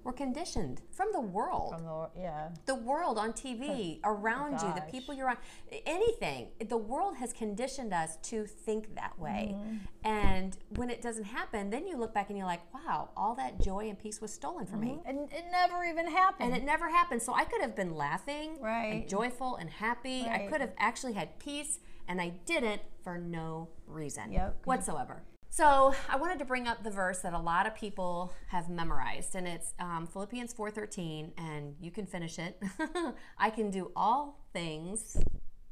we're 0.08 0.14
conditioned 0.14 0.80
from 0.90 1.08
the 1.12 1.20
world 1.20 1.74
From 1.74 1.84
the- 1.84 2.08
yeah. 2.18 2.48
the 2.64 2.74
world 2.74 3.18
on 3.18 3.34
TV 3.34 4.00
around 4.04 4.52
you, 4.62 4.72
the 4.74 4.90
people 4.90 5.12
you're 5.12 5.28
on, 5.28 5.36
anything. 5.84 6.48
The 6.66 6.78
world 6.78 7.16
has 7.18 7.34
conditioned 7.34 7.92
us 7.92 8.16
to 8.30 8.46
think 8.46 8.94
that 8.94 9.18
way. 9.18 9.54
Mm-hmm. 9.54 9.76
And 10.04 10.56
when 10.76 10.88
it 10.88 11.02
doesn't 11.02 11.24
happen, 11.24 11.68
then 11.68 11.86
you 11.86 11.98
look 11.98 12.14
back 12.14 12.30
and 12.30 12.38
you're 12.38 12.46
like, 12.46 12.62
wow, 12.72 13.10
all 13.18 13.34
that 13.34 13.60
joy 13.60 13.90
and 13.90 13.98
peace 13.98 14.18
was 14.22 14.32
stolen 14.32 14.64
from 14.64 14.80
me. 14.80 14.98
And 15.04 15.30
it 15.30 15.44
never 15.52 15.84
even 15.84 16.10
happened. 16.10 16.54
And 16.54 16.56
it 16.56 16.64
never 16.64 16.88
happened. 16.88 17.20
So 17.20 17.34
I 17.34 17.44
could 17.44 17.60
have 17.60 17.76
been 17.76 17.94
laughing 17.94 18.56
Right. 18.62 18.92
and 19.02 19.08
joyful 19.10 19.56
and 19.56 19.68
happy. 19.68 20.22
I 20.22 20.46
could 20.50 20.62
have 20.62 20.72
actually 20.78 21.12
had 21.12 21.38
peace, 21.38 21.80
and 22.08 22.18
I 22.18 22.30
didn't 22.46 22.80
for 23.02 23.18
no 23.18 23.68
reason 23.86 24.32
Yep. 24.32 24.64
whatsoever. 24.64 25.22
So 25.50 25.94
I 26.08 26.16
wanted 26.16 26.38
to 26.40 26.44
bring 26.44 26.68
up 26.68 26.84
the 26.84 26.90
verse 26.90 27.18
that 27.20 27.32
a 27.32 27.38
lot 27.38 27.66
of 27.66 27.74
people 27.74 28.32
have 28.48 28.68
memorized, 28.68 29.34
and 29.34 29.48
it's 29.48 29.74
um, 29.80 30.06
Philippians 30.06 30.54
4:13, 30.54 31.32
and 31.36 31.74
you 31.80 31.90
can 31.90 32.06
finish 32.06 32.38
it. 32.38 32.60
I 33.38 33.50
can 33.50 33.70
do 33.70 33.90
all 33.96 34.44
things, 34.52 35.16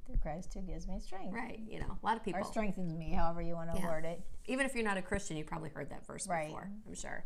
Through 0.07 0.17
Christ 0.23 0.55
who 0.55 0.61
gives 0.63 0.89
me 0.89 0.99
strength. 0.99 1.35
right? 1.35 1.61
You 1.69 1.81
know, 1.81 1.99
a 2.03 2.07
lot 2.07 2.17
of 2.17 2.25
people. 2.25 2.41
Or 2.41 2.45
strengthens 2.45 2.95
me, 2.95 3.13
however 3.13 3.43
you 3.43 3.55
want 3.55 3.71
to 3.75 3.79
Yeah. 3.79 3.87
word 3.87 4.05
it. 4.05 4.21
Even 4.47 4.67
if 4.67 4.75
you're 4.75 4.85
not 4.85 4.97
a 4.97 5.03
Christian, 5.03 5.37
you 5.37 5.45
probably 5.45 5.71
heard 5.71 5.91
that 5.91 6.07
verse 6.07 6.27
Right. 6.27 6.47
before. 6.49 6.71
I'm 6.87 6.95
sure. 6.95 7.25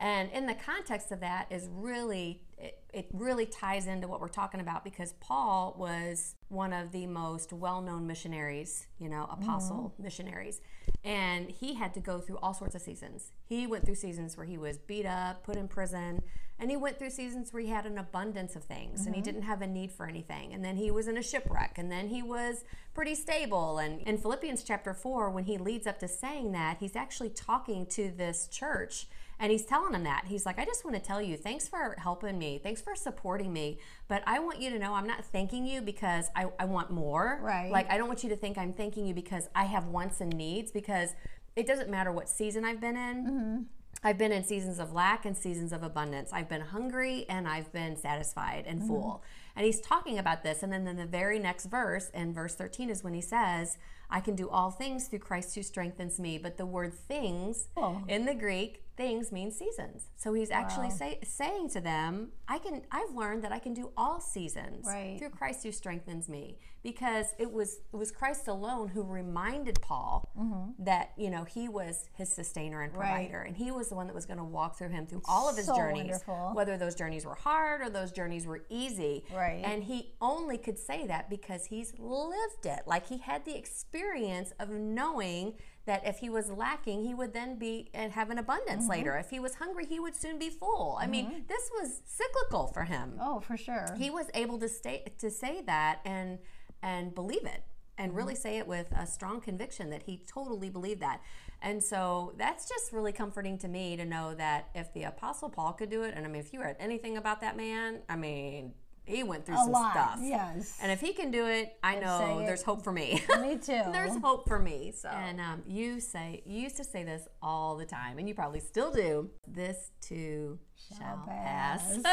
And 0.00 0.30
in 0.32 0.46
the 0.46 0.54
context 0.54 1.12
of 1.12 1.20
that 1.20 1.46
is 1.50 1.68
really 1.72 2.40
it, 2.58 2.78
it 2.92 3.06
really 3.12 3.46
ties 3.46 3.86
into 3.86 4.06
what 4.08 4.20
we're 4.20 4.28
talking 4.28 4.60
about 4.60 4.84
because 4.84 5.12
Paul 5.20 5.74
was 5.78 6.36
one 6.48 6.72
of 6.72 6.92
the 6.92 7.06
most 7.06 7.52
well-known 7.52 8.06
missionaries, 8.06 8.86
you 8.98 9.08
know, 9.08 9.26
apostle 9.30 9.92
Mm-hmm. 9.94 10.02
missionaries. 10.02 10.60
And 11.02 11.50
he 11.50 11.74
had 11.74 11.92
to 11.94 12.00
go 12.00 12.18
through 12.20 12.38
all 12.38 12.54
sorts 12.54 12.74
of 12.74 12.80
seasons. 12.82 13.32
He 13.44 13.66
went 13.66 13.84
through 13.84 13.96
seasons 13.96 14.36
where 14.36 14.46
he 14.46 14.56
was 14.56 14.78
beat 14.78 15.04
up, 15.04 15.42
put 15.42 15.56
in 15.56 15.66
prison, 15.68 16.22
and 16.60 16.70
he 16.70 16.76
went 16.76 16.98
through 16.98 17.10
seasons 17.10 17.52
where 17.52 17.60
he 17.62 17.68
had 17.68 17.86
an 17.86 17.98
abundance 17.98 18.54
of 18.54 18.62
things 18.64 19.04
and 19.06 19.14
he 19.14 19.20
Mm-hmm. 19.20 19.24
didn't 19.24 19.42
have 19.42 19.60
a 19.60 19.66
need 19.66 19.90
for 19.90 20.06
anything. 20.06 20.52
And 20.54 20.64
then 20.64 20.76
he 20.76 20.90
was 20.92 21.08
in 21.08 21.16
a 21.18 21.22
shipwreck 21.22 21.76
and 21.76 21.90
then 21.90 22.08
he 22.08 22.22
was 22.22 22.64
pretty 22.94 23.16
stable. 23.16 23.78
And 23.78 24.00
in 24.02 24.16
Philippians 24.16 24.62
chapter 24.62 24.94
4, 24.94 25.30
when 25.30 25.44
he 25.44 25.58
leads 25.58 25.86
up 25.88 25.98
to 25.98 26.08
saying 26.08 26.52
that, 26.52 26.78
he's 26.78 26.94
actually 26.96 27.30
talking 27.30 27.84
to 27.86 28.10
this 28.16 28.46
church 28.46 29.06
and 29.44 29.52
he's 29.52 29.66
telling 29.66 29.92
them 29.92 30.04
that. 30.04 30.24
He's 30.26 30.46
like, 30.46 30.58
I 30.58 30.64
just 30.64 30.86
want 30.86 30.96
to 30.96 31.02
tell 31.02 31.20
you, 31.20 31.36
thanks 31.36 31.68
for 31.68 31.96
helping 31.98 32.38
me. 32.38 32.58
Thanks 32.62 32.80
for 32.80 32.94
supporting 32.94 33.52
me. 33.52 33.78
But 34.08 34.22
I 34.26 34.38
want 34.38 34.58
you 34.58 34.70
to 34.70 34.78
know 34.78 34.94
I'm 34.94 35.06
not 35.06 35.22
thanking 35.22 35.66
you 35.66 35.82
because 35.82 36.30
I, 36.34 36.46
I 36.58 36.64
want 36.64 36.90
more. 36.90 37.40
Right. 37.42 37.70
Like, 37.70 37.92
I 37.92 37.98
don't 37.98 38.08
want 38.08 38.22
you 38.22 38.30
to 38.30 38.36
think 38.36 38.56
I'm 38.56 38.72
thanking 38.72 39.04
you 39.06 39.12
because 39.12 39.50
I 39.54 39.64
have 39.64 39.88
wants 39.88 40.22
and 40.22 40.34
needs 40.34 40.72
because 40.72 41.10
it 41.56 41.66
doesn't 41.66 41.90
matter 41.90 42.10
what 42.10 42.30
season 42.30 42.64
I've 42.64 42.80
been 42.80 42.96
in. 42.96 43.26
Mm-hmm. 43.26 43.62
I've 44.02 44.16
been 44.16 44.32
in 44.32 44.44
seasons 44.44 44.78
of 44.78 44.94
lack 44.94 45.26
and 45.26 45.36
seasons 45.36 45.74
of 45.74 45.82
abundance. 45.82 46.30
I've 46.32 46.48
been 46.48 46.62
hungry 46.62 47.26
and 47.28 47.46
I've 47.46 47.70
been 47.70 47.96
satisfied 47.98 48.64
and 48.66 48.78
mm-hmm. 48.78 48.88
full. 48.88 49.24
And 49.54 49.66
he's 49.66 49.82
talking 49.82 50.18
about 50.18 50.42
this. 50.42 50.62
And 50.62 50.72
then 50.72 50.86
in 50.88 50.96
the 50.96 51.04
very 51.04 51.38
next 51.38 51.66
verse, 51.66 52.08
in 52.14 52.32
verse 52.32 52.54
13, 52.54 52.88
is 52.88 53.04
when 53.04 53.12
he 53.12 53.20
says, 53.20 53.76
I 54.08 54.20
can 54.20 54.36
do 54.36 54.48
all 54.48 54.70
things 54.70 55.06
through 55.08 55.18
Christ 55.18 55.54
who 55.54 55.62
strengthens 55.62 56.18
me. 56.18 56.38
But 56.38 56.56
the 56.56 56.64
word 56.64 56.94
things 56.94 57.68
Oh. 57.76 58.02
in 58.08 58.24
the 58.24 58.34
Greek, 58.34 58.83
things 58.96 59.32
means 59.32 59.56
seasons. 59.58 60.10
So 60.16 60.34
he's 60.34 60.50
actually 60.50 60.90
say, 60.90 61.18
saying 61.24 61.70
to 61.70 61.80
them, 61.80 62.30
I 62.46 62.58
can 62.58 62.82
I've 62.92 63.14
learned 63.14 63.42
that 63.44 63.52
I 63.52 63.58
can 63.58 63.74
do 63.74 63.90
all 63.96 64.20
seasons 64.20 64.86
Right. 64.86 65.16
through 65.18 65.30
Christ 65.30 65.62
who 65.64 65.72
strengthens 65.72 66.28
me. 66.28 66.58
because 66.82 67.28
it 67.38 67.50
was 67.50 67.78
it 67.94 67.96
was 67.96 68.10
Christ 68.10 68.46
alone 68.46 68.88
who 68.88 69.02
reminded 69.02 69.80
Paul 69.80 70.30
Mm-hmm. 70.38 70.84
that 70.84 71.12
you 71.16 71.30
know 71.30 71.44
he 71.44 71.68
was 71.68 72.08
his 72.12 72.28
sustainer 72.32 72.82
and 72.82 72.92
provider, 72.92 73.40
and 73.40 73.56
he 73.56 73.70
was 73.70 73.88
the 73.88 73.94
one 73.94 74.06
that 74.08 74.14
was 74.14 74.26
going 74.26 74.38
to 74.38 74.44
walk 74.44 74.76
through 74.76 74.90
him 74.90 75.06
through 75.06 75.22
all 75.26 75.48
of 75.48 75.56
his 75.56 75.66
So 75.66 75.76
journeys, 75.76 76.04
wonderful. 76.26 76.50
whether 76.54 76.76
those 76.76 76.94
journeys 76.94 77.24
were 77.24 77.34
hard 77.36 77.80
or 77.80 77.88
those 77.90 78.12
journeys 78.12 78.46
were 78.46 78.62
easy. 78.68 79.24
Right. 79.34 79.62
And 79.64 79.82
he 79.84 80.14
only 80.20 80.58
could 80.58 80.78
say 80.78 81.06
that 81.06 81.30
because 81.30 81.64
he's 81.66 81.94
lived 81.98 82.64
it. 82.66 82.80
Like 82.86 83.06
he 83.08 83.18
had 83.18 83.44
the 83.44 83.56
experience 83.56 84.52
of 84.58 84.68
knowing 84.70 85.54
that 85.86 86.06
if 86.06 86.18
he 86.18 86.30
was 86.30 86.50
lacking, 86.50 87.04
he 87.04 87.14
would 87.14 87.32
then 87.32 87.58
be 87.58 87.90
and 87.94 88.12
have 88.12 88.30
an 88.30 88.38
abundance 88.38 88.82
Mm-hmm. 88.84 88.90
later. 88.90 89.16
If 89.16 89.30
he 89.30 89.38
was 89.40 89.56
hungry, 89.56 89.84
he 89.86 90.00
would 90.00 90.16
soon 90.16 90.38
be 90.38 90.50
full. 90.50 90.96
I 91.00 91.06
mean, 91.06 91.44
this 91.48 91.70
was 91.78 92.00
cyclical 92.06 92.68
for 92.68 92.84
him. 92.84 93.18
Oh, 93.20 93.40
for 93.40 93.56
sure. 93.56 93.94
He 93.98 94.08
was 94.10 94.26
able 94.34 94.58
to 94.60 94.68
stay 94.68 95.04
to 95.18 95.30
say 95.30 95.60
that 95.66 96.00
and 96.04 96.38
and 96.82 97.14
believe 97.14 97.44
it 97.44 97.62
and 97.96 98.08
Mm-hmm. 98.10 98.16
really 98.18 98.34
say 98.34 98.58
it 98.58 98.66
with 98.66 98.90
a 98.92 99.06
strong 99.06 99.40
conviction 99.40 99.90
that 99.90 100.02
he 100.02 100.22
totally 100.26 100.68
believed 100.68 101.00
that. 101.00 101.20
And 101.62 101.82
so 101.82 102.34
that's 102.36 102.68
just 102.68 102.92
really 102.92 103.12
comforting 103.12 103.56
to 103.58 103.68
me 103.68 103.96
to 103.96 104.04
know 104.04 104.34
that 104.34 104.68
if 104.74 104.92
the 104.94 105.04
apostle 105.04 105.48
Paul 105.48 105.72
could 105.74 105.90
do 105.90 106.02
it 106.02 106.12
and 106.16 106.26
I 106.26 106.28
mean 106.28 106.40
if 106.40 106.52
you 106.52 106.60
read 106.60 106.76
anything 106.80 107.16
about 107.16 107.40
that 107.42 107.56
man, 107.56 108.00
I 108.08 108.16
mean, 108.16 108.72
he 109.06 109.22
went 109.22 109.44
through 109.44 109.56
a 109.56 109.58
some 109.58 109.72
lot. 109.72 109.92
stuff. 109.92 110.18
Yes. 110.22 110.78
And 110.82 110.90
if 110.90 111.00
he 111.00 111.12
can 111.12 111.30
do 111.30 111.46
it, 111.46 111.76
I 111.82 111.96
know 111.96 112.40
it. 112.40 112.46
there's 112.46 112.62
hope 112.62 112.82
for 112.82 112.92
me. 112.92 113.22
Me 113.42 113.56
too. 113.62 113.82
there's 113.92 114.16
hope 114.22 114.48
for 114.48 114.58
me. 114.58 114.92
So, 114.96 115.08
and 115.08 115.40
um, 115.40 115.62
you 115.66 116.00
say 116.00 116.42
you 116.46 116.60
used 116.60 116.76
to 116.76 116.84
say 116.84 117.04
this 117.04 117.28
all 117.42 117.76
the 117.76 117.86
time, 117.86 118.18
and 118.18 118.28
you 118.28 118.34
probably 118.34 118.60
still 118.60 118.90
do. 118.92 119.30
This 119.46 119.90
too 120.00 120.58
shall, 120.98 121.22
pass. 121.26 121.98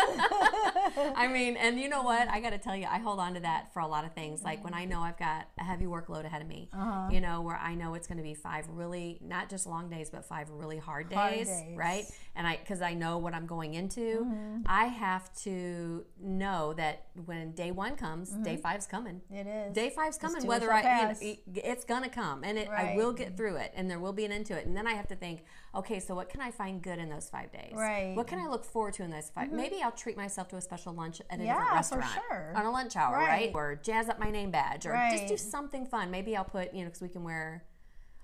I 1.16 1.28
mean, 1.32 1.58
and 1.58 1.80
you 1.80 1.90
know 1.90 2.02
what? 2.04 2.28
I 2.28 2.40
got 2.40 2.52
to 2.52 2.58
tell 2.58 2.76
you, 2.76 2.88
I 2.90 2.98
hold 3.00 3.20
on 3.20 3.34
to 3.36 3.40
that 3.42 3.74
for 3.74 3.80
a 3.82 3.88
lot 3.88 4.06
of 4.06 4.14
things. 4.14 4.44
Like 4.44 4.64
when 4.64 4.74
I 4.74 4.86
know 4.86 5.02
I've 5.02 5.18
got 5.20 5.48
a 5.60 5.64
heavy 5.64 5.86
workload 5.86 6.26
ahead 6.26 6.42
of 6.42 6.48
me, 6.48 6.70
Uh-huh. 6.74 7.10
you 7.12 7.22
know, 7.22 7.42
where 7.42 7.58
I 7.58 7.76
know 7.76 7.94
it's 7.94 8.08
going 8.08 8.18
to 8.18 8.24
be 8.24 8.34
five 8.34 8.66
really, 8.70 9.20
not 9.22 9.50
just 9.50 9.68
long 9.68 9.90
days, 9.90 10.10
but 10.10 10.26
five 10.26 10.50
really 10.50 10.78
hard 10.78 11.10
days, 11.10 11.18
Hard 11.18 11.34
days. 11.46 11.78
right? 11.78 12.06
And 12.36 12.48
I, 12.48 12.58
because 12.58 12.82
I 12.82 12.94
know 12.94 13.18
what 13.18 13.34
I'm 13.34 13.46
going 13.46 13.74
into, 13.74 14.02
Mm-hmm. 14.02 14.62
I 14.66 14.86
have 14.86 15.34
to 15.44 16.06
know 16.20 16.74
that 16.74 17.08
when 17.26 17.52
day 17.54 17.72
one 17.72 17.96
comes, 17.96 18.30
day 18.32 18.58
five's 18.58 18.86
coming. 18.88 19.22
It 19.30 19.48
is. 19.48 19.74
Day 19.74 19.90
five's 19.90 20.18
coming, 20.18 20.46
whether 20.46 20.72
I, 20.72 20.82
you 21.22 21.30
know, 21.54 21.62
it's 21.64 21.84
gonna 21.86 22.10
come, 22.10 22.44
and 22.44 22.58
it, 22.58 22.70
I 22.70 22.96
will 22.96 23.12
get 23.14 23.36
through 23.38 23.58
it, 23.58 23.72
and 23.76 23.90
there 23.90 24.00
will 24.00 24.14
be 24.14 24.26
an 24.26 24.32
end 24.32 24.46
to 24.48 24.58
it, 24.58 24.66
and 24.66 24.76
then 24.76 24.88
I 24.88 24.94
have 24.94 25.08
to 25.10 25.16
think, 25.16 25.44
okay, 25.74 26.00
so 26.00 26.14
what 26.16 26.30
can 26.30 26.42
I 26.42 26.52
find 26.52 26.82
good 26.82 27.00
in 27.00 27.10
those 27.10 27.30
five 27.30 27.52
days? 27.52 27.74
Right. 27.74 28.08
Mm-hmm. 28.08 28.16
What 28.16 28.28
can 28.28 28.40
I 28.40 28.48
look 28.48 28.64
forward 28.66 28.94
to 28.96 29.04
in 29.04 29.10
those 29.10 29.30
5 29.30 29.52
Maybe 29.52 29.82
I'll 29.82 29.92
treat 29.92 30.18
myself 30.18 30.48
to 30.50 30.58
a 30.58 30.62
special 30.62 30.94
lunch 30.94 31.22
at 31.30 31.40
a 31.40 31.44
Yeah, 31.44 31.60
different 31.60 31.86
for 31.86 31.98
restaurant 31.98 32.26
sure. 32.30 32.54
on 32.56 32.66
a 32.66 32.72
lunch 32.72 32.96
hour, 32.96 33.16
Right. 33.18 33.28
right? 33.28 33.52
Or 33.54 33.76
jazz 33.82 34.10
up 34.10 34.20
my 34.20 34.30
name 34.30 34.52
badge, 34.52 34.86
or 34.86 34.94
just 35.12 35.28
do 35.28 35.38
something 35.38 35.86
fun. 35.86 36.12
Maybe 36.12 36.36
I'll 36.36 36.44
put, 36.44 36.74
you 36.74 36.82
know, 36.84 36.88
because 36.90 37.02
we 37.02 37.10
can 37.10 37.24
wear. 37.24 37.64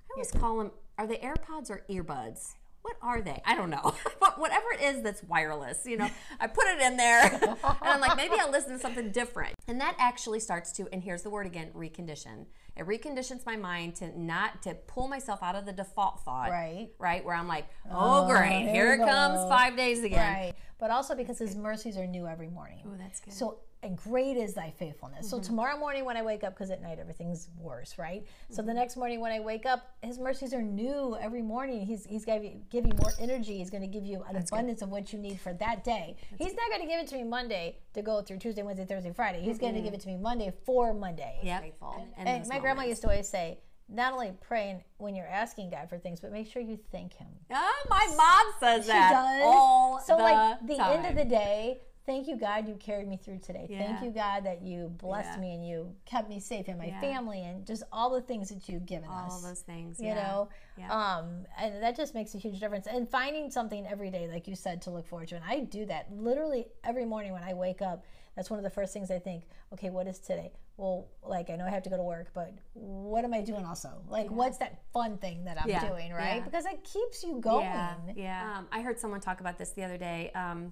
I 0.09 0.13
always 0.15 0.31
call 0.31 0.57
them. 0.57 0.71
Are 0.97 1.07
they 1.07 1.17
AirPods 1.17 1.69
or 1.69 1.83
earbuds? 1.89 2.55
What 2.87 2.95
are 3.01 3.21
they? 3.21 3.41
I 3.43 3.53
don't 3.53 3.69
know. 3.69 3.93
but 4.21 4.39
whatever 4.39 4.65
it 4.73 4.81
is 4.81 5.01
that's 5.01 5.21
wireless, 5.23 5.85
you 5.85 5.97
know, 5.97 6.09
I 6.39 6.47
put 6.47 6.67
it 6.67 6.79
in 6.79 6.95
there 6.95 7.21
and 7.43 7.57
I'm 7.81 7.99
like, 7.99 8.15
maybe 8.15 8.35
I'll 8.39 8.49
listen 8.49 8.71
to 8.71 8.79
something 8.79 9.11
different. 9.11 9.55
And 9.67 9.81
that 9.81 9.97
actually 9.99 10.39
starts 10.39 10.71
to, 10.73 10.87
and 10.93 11.03
here's 11.03 11.21
the 11.21 11.29
word 11.29 11.45
again, 11.45 11.71
recondition. 11.75 12.45
It 12.77 12.87
reconditions 12.87 13.45
my 13.45 13.57
mind 13.57 13.97
to 13.97 14.17
not, 14.17 14.61
to 14.61 14.73
pull 14.73 15.09
myself 15.09 15.43
out 15.43 15.55
of 15.55 15.65
the 15.65 15.73
default 15.73 16.21
thought. 16.23 16.49
Right. 16.49 16.91
Right. 16.97 17.25
Where 17.25 17.35
I'm 17.35 17.49
like, 17.49 17.65
oh, 17.91 18.23
oh 18.23 18.27
great. 18.27 18.69
here 18.69 18.93
it 18.93 18.99
comes 18.99 19.37
five 19.49 19.75
days 19.75 20.01
again. 20.01 20.33
Right. 20.33 20.53
But 20.79 20.89
also 20.89 21.13
because 21.13 21.39
his 21.39 21.57
mercies 21.57 21.97
are 21.97 22.07
new 22.07 22.25
every 22.25 22.47
morning. 22.47 22.83
Oh, 22.85 22.95
that's 22.97 23.19
good. 23.19 23.33
So 23.33 23.59
and 23.83 23.95
great 23.97 24.37
is 24.37 24.53
thy 24.53 24.71
faithfulness. 24.77 25.27
Mm-hmm. 25.27 25.37
So 25.37 25.39
tomorrow 25.39 25.77
morning 25.77 26.03
when 26.03 26.17
I 26.17 26.23
wake 26.23 26.43
up, 26.43 26.53
because 26.55 26.71
at 26.71 26.81
night 26.81 26.97
everything's 26.99 27.49
worse, 27.59 27.97
right? 27.97 28.25
So 28.49 28.57
Mm-hmm. 28.61 28.67
the 28.67 28.73
next 28.73 28.97
morning 28.97 29.21
when 29.21 29.31
I 29.31 29.39
wake 29.39 29.65
up, 29.65 29.95
his 30.01 30.17
mercies 30.19 30.53
are 30.53 30.61
new 30.61 31.15
every 31.19 31.41
morning. 31.41 31.85
He's 31.85 32.05
he's 32.05 32.25
going 32.25 32.41
to 32.41 32.49
give 32.69 32.85
you 32.85 32.93
more 33.01 33.11
energy. 33.19 33.57
He's 33.57 33.69
going 33.69 33.81
to 33.83 33.87
give 33.87 34.05
you 34.05 34.23
an 34.29 34.35
abundance 34.35 34.81
of 34.81 34.89
what 34.89 35.13
you 35.13 35.19
need 35.19 35.39
for 35.39 35.53
that 35.53 35.83
day. 35.83 36.15
he's 36.37 36.53
not 36.55 36.69
going 36.69 36.81
to 36.81 36.87
give 36.87 36.99
it 36.99 37.07
to 37.09 37.15
me 37.15 37.23
Monday 37.23 37.77
to 37.93 38.01
go 38.01 38.21
through 38.21 38.39
Tuesday, 38.39 38.63
Wednesday, 38.63 38.85
Thursday, 38.85 39.11
Friday. 39.13 39.41
He's 39.41 39.57
going 39.59 39.75
to 39.75 39.81
give 39.81 39.93
it 39.93 39.99
to 40.01 40.07
me 40.07 40.17
Monday 40.17 40.51
for 40.65 40.93
Monday. 40.93 41.39
Yep. 41.43 41.61
Faithful. 41.61 42.07
in 42.19 42.27
And 42.27 42.41
those 42.43 42.49
my 42.49 42.59
grandma 42.59 42.83
used 42.83 43.01
to 43.03 43.09
always 43.09 43.27
say, 43.29 43.59
not 43.89 44.11
only 44.11 44.33
praying 44.41 44.83
when 44.97 45.15
you're 45.15 45.27
asking 45.27 45.69
God 45.69 45.87
for 45.87 45.97
things, 45.97 46.19
but 46.19 46.31
make 46.33 46.45
sure 46.51 46.61
you 46.61 46.77
thank 46.91 47.13
Him. 47.13 47.27
Oh, 47.53 47.85
my 47.89 48.05
mom 48.17 48.53
says 48.59 48.83
She 48.85 48.91
that 48.91 49.11
does. 49.11 49.41
all 49.45 49.99
so 50.05 50.17
the 50.17 50.23
like 50.23 50.67
the 50.67 50.75
time. 50.75 50.97
end 50.97 51.05
of 51.07 51.15
the 51.15 51.29
day, 51.29 51.79
thank 52.07 52.27
you 52.27 52.37
God 52.37 52.67
you 52.67 52.75
carried 52.75 53.07
me 53.07 53.17
through 53.17 53.39
today. 53.39 53.67
Yeah. 53.69 53.79
Thank 53.85 54.01
you 54.03 54.09
God 54.11 54.45
that 54.45 54.63
you 54.63 54.87
blessed 54.97 55.33
Yeah. 55.35 55.39
me 55.41 55.53
and 55.53 55.67
you 55.67 55.93
kept 56.05 56.29
me 56.29 56.39
safe 56.39 56.67
and 56.69 56.79
my 56.79 56.85
Yeah. 56.87 56.99
family 57.01 57.43
and 57.43 57.67
just 57.67 57.83
all 57.91 58.09
the 58.09 58.21
things 58.21 58.49
that 58.49 58.67
you've 58.67 58.85
given 58.85 59.09
us. 59.09 59.31
all 59.33 59.41
those 59.41 59.61
things. 59.61 59.99
You 59.99 60.07
yeah. 60.07 60.15
know, 60.23 60.49
Yeah. 60.77 60.89
um, 60.91 61.45
and 61.57 61.83
that 61.83 61.95
just 61.95 62.15
makes 62.15 62.33
a 62.33 62.37
huge 62.37 62.59
difference. 62.59 62.87
And 62.87 63.07
finding 63.09 63.51
something 63.51 63.85
every 63.85 64.09
day, 64.09 64.27
like 64.29 64.47
you 64.47 64.55
said, 64.55 64.81
to 64.83 64.89
look 64.89 65.05
forward 65.05 65.27
to. 65.27 65.35
And 65.35 65.43
I 65.45 65.59
do 65.59 65.85
that 65.87 66.11
literally 66.11 66.67
every 66.83 67.05
morning 67.05 67.33
when 67.33 67.43
I 67.43 67.53
wake 67.53 67.81
up. 67.81 68.03
That's 68.35 68.49
one 68.49 68.57
of 68.59 68.63
the 68.63 68.69
first 68.69 68.93
things 68.93 69.11
I 69.11 69.19
think. 69.19 69.45
Okay, 69.73 69.89
what 69.89 70.07
is 70.07 70.19
today? 70.19 70.53
Well, 70.77 71.07
like 71.23 71.49
I 71.49 71.55
know 71.55 71.65
I 71.65 71.71
have 71.71 71.83
to 71.83 71.89
go 71.89 71.97
to 71.97 72.03
work, 72.03 72.27
but 72.33 72.53
what 72.73 73.25
am 73.25 73.33
I 73.33 73.41
doing 73.41 73.65
also? 73.65 74.01
Like, 74.07 74.29
what's 74.29 74.59
that 74.59 74.79
fun 74.93 75.17
thing 75.17 75.43
that 75.45 75.59
I'm 75.61 75.67
Yeah. 75.67 75.85
doing, 75.89 76.13
right? 76.13 76.37
Yeah. 76.37 76.43
Because 76.43 76.65
it 76.65 76.83
keeps 76.83 77.23
you 77.23 77.39
going. 77.41 77.63
Yeah, 77.65 77.95
yeah. 78.15 78.57
Um, 78.59 78.67
I 78.71 78.81
heard 78.81 78.99
someone 78.99 79.19
talk 79.19 79.39
about 79.41 79.57
this 79.57 79.71
the 79.71 79.83
other 79.83 79.97
day. 79.97 80.31
Um, 80.35 80.71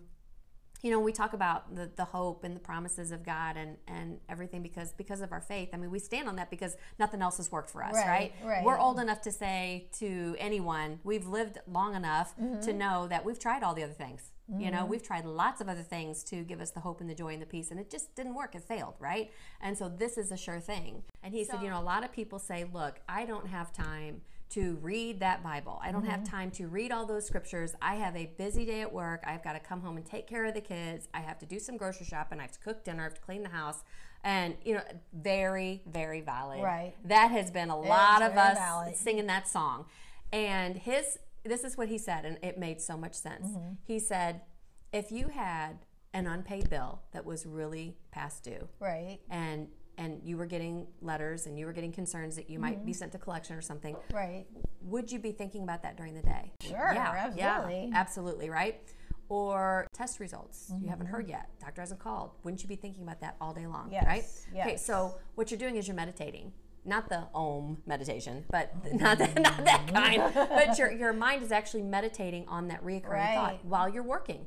you 0.85 0.91
know, 0.91 0.99
we 0.99 1.11
talk 1.11 1.33
about 1.33 1.73
the, 1.75 1.89
the 1.95 2.05
hope 2.05 2.43
and 2.43 2.55
the 2.55 2.59
promises 2.59 3.11
of 3.11 3.25
God 3.25 3.57
and, 3.57 3.75
and 3.87 4.19
everything 4.29 4.61
because 4.61 4.93
because 4.93 5.19
of 5.19 5.31
our 5.31 5.41
faith. 5.41 5.69
I 5.73 5.77
mean, 5.77 5.89
we 5.89 5.97
stand 5.97 6.29
on 6.29 6.35
that 6.35 6.51
because 6.51 6.77
nothing 6.99 7.23
else 7.23 7.37
has 7.37 7.51
worked 7.51 7.71
for 7.71 7.83
us, 7.83 7.95
Right, 7.95 8.05
right? 8.07 8.33
right. 8.45 8.63
We're 8.63 8.77
old 8.77 8.99
enough 8.99 9.19
to 9.21 9.31
say 9.31 9.87
to 9.97 10.35
anyone, 10.37 10.99
we've 11.03 11.25
lived 11.25 11.57
long 11.67 11.95
enough 11.95 12.35
Mm-hmm. 12.39 12.59
to 12.67 12.73
know 12.73 13.07
that 13.07 13.25
we've 13.25 13.39
tried 13.39 13.63
all 13.63 13.73
the 13.73 13.83
other 13.83 13.93
things. 13.93 14.31
You 14.59 14.69
know, 14.69 14.85
we've 14.85 15.01
tried 15.01 15.25
lots 15.25 15.59
of 15.59 15.67
other 15.67 15.81
things 15.81 16.23
to 16.25 16.43
give 16.43 16.61
us 16.61 16.69
the 16.69 16.79
hope 16.81 17.01
and 17.01 17.09
the 17.09 17.15
joy 17.15 17.33
and 17.33 17.41
the 17.41 17.47
peace, 17.47 17.71
and 17.71 17.79
it 17.79 17.89
just 17.89 18.13
didn't 18.13 18.35
work. 18.35 18.53
It 18.53 18.61
failed, 18.61 18.93
right? 18.99 19.31
And 19.59 19.75
so 19.75 19.89
this 19.89 20.19
is 20.19 20.31
a 20.31 20.37
sure 20.37 20.59
thing. 20.59 21.01
And 21.23 21.33
he 21.33 21.43
said, 21.43 21.63
you 21.63 21.69
know, 21.71 21.79
a 21.79 21.81
lot 21.81 22.03
of 22.03 22.11
people 22.11 22.37
say, 22.37 22.63
look, 22.71 22.99
I 23.09 23.25
don't 23.25 23.47
have 23.47 23.73
time 23.73 24.21
to 24.49 24.75
read 24.81 25.19
that 25.19 25.43
Bible. 25.43 25.79
I 25.83 25.91
don't 25.91 26.05
have 26.05 26.23
time 26.23 26.51
to 26.51 26.67
read 26.67 26.91
all 26.91 27.05
those 27.05 27.25
scriptures. 27.25 27.73
I 27.81 27.95
have 27.95 28.15
a 28.15 28.27
busy 28.37 28.65
day 28.65 28.81
at 28.81 28.93
work. 28.93 29.23
I've 29.25 29.43
got 29.43 29.53
to 29.53 29.59
come 29.59 29.81
home 29.81 29.97
and 29.97 30.05
take 30.05 30.27
care 30.27 30.45
of 30.45 30.53
the 30.53 30.61
kids. 30.61 31.07
I 31.13 31.21
have 31.21 31.39
to 31.39 31.45
do 31.45 31.59
some 31.59 31.77
grocery 31.77 32.05
shopping. 32.05 32.39
I 32.39 32.43
have 32.43 32.51
to 32.53 32.59
cook 32.59 32.83
dinner. 32.83 33.01
I 33.01 33.05
have 33.05 33.15
to 33.15 33.21
clean 33.21 33.43
the 33.43 33.49
house. 33.49 33.83
And, 34.23 34.55
you 34.63 34.75
know, 34.75 34.81
very, 35.13 35.81
very 35.85 36.21
valid. 36.21 36.63
Right. 36.63 36.93
That 37.05 37.31
has 37.31 37.51
been 37.51 37.69
a 37.69 37.79
lot 37.79 38.21
of 38.21 38.37
us 38.37 38.57
valid. 38.57 38.95
singing 38.95 39.27
that 39.27 39.47
song. 39.47 39.85
And 40.31 40.77
his, 40.77 41.19
this 41.43 41.63
is 41.63 41.77
what 41.77 41.89
he 41.89 41.97
said, 41.97 42.25
and 42.25 42.37
it 42.41 42.57
made 42.57 42.81
so 42.81 42.97
much 42.97 43.13
sense. 43.13 43.47
Mm-hmm. 43.47 43.73
He 43.83 43.99
said, 43.99 44.41
if 44.93 45.11
you 45.11 45.27
had 45.27 45.79
an 46.13 46.27
unpaid 46.27 46.69
bill 46.69 47.01
that 47.11 47.25
was 47.25 47.45
really 47.45 47.97
past 48.11 48.43
due, 48.43 48.67
Right. 48.79 49.19
and 49.29 49.67
and 49.97 50.21
you 50.23 50.37
were 50.37 50.45
getting 50.45 50.87
letters 51.01 51.45
and 51.45 51.57
you 51.57 51.65
were 51.65 51.73
getting 51.73 51.91
concerns 51.91 52.35
that 52.35 52.49
you 52.49 52.59
might 52.59 52.85
be 52.85 52.91
mm-hmm. 52.91 52.99
sent 52.99 53.11
to 53.13 53.17
collection 53.17 53.55
or 53.55 53.61
something, 53.61 53.95
Right. 54.13 54.45
would 54.81 55.11
you 55.11 55.19
be 55.19 55.31
thinking 55.31 55.63
about 55.63 55.83
that 55.83 55.97
during 55.97 56.15
the 56.15 56.21
day? 56.21 56.51
Sure, 56.61 56.89
absolutely. 56.89 57.89
Yeah, 57.91 57.99
absolutely, 57.99 58.49
right? 58.49 58.81
Or 59.27 59.87
test 59.93 60.19
results 60.19 60.71
you 60.81 60.89
haven't 60.89 61.07
heard 61.07 61.23
mm-hmm. 61.23 61.31
yet. 61.31 61.49
Doctor 61.59 61.81
hasn't 61.81 61.99
called. 61.99 62.31
Wouldn't 62.43 62.61
you 62.61 62.69
be 62.69 62.75
thinking 62.75 63.03
about 63.03 63.21
that 63.21 63.35
all 63.41 63.53
day 63.53 63.65
long? 63.65 63.89
Yes, 63.91 64.05
Right? 64.05 64.61
Okay, 64.61 64.77
so 64.77 65.15
what 65.35 65.49
you're 65.49 65.59
doing 65.59 65.77
is 65.77 65.87
you're 65.87 65.95
meditating. 65.95 66.51
Not 66.87 67.09
the 67.09 67.23
om 67.33 67.77
meditation, 67.87 68.45
but 68.51 68.71
not 68.93 69.17
that, 69.17 69.41
not 69.41 69.65
that 69.65 69.91
kind. 69.91 70.31
But 70.35 70.77
your, 70.77 70.91
your 70.91 71.13
mind 71.13 71.41
is 71.41 71.51
actually 71.51 71.81
meditating 71.81 72.47
on 72.47 72.67
that 72.67 72.83
reoccurring 72.83 73.09
Right. 73.09 73.35
thought 73.35 73.65
while 73.65 73.89
you're 73.89 74.03
working, 74.03 74.45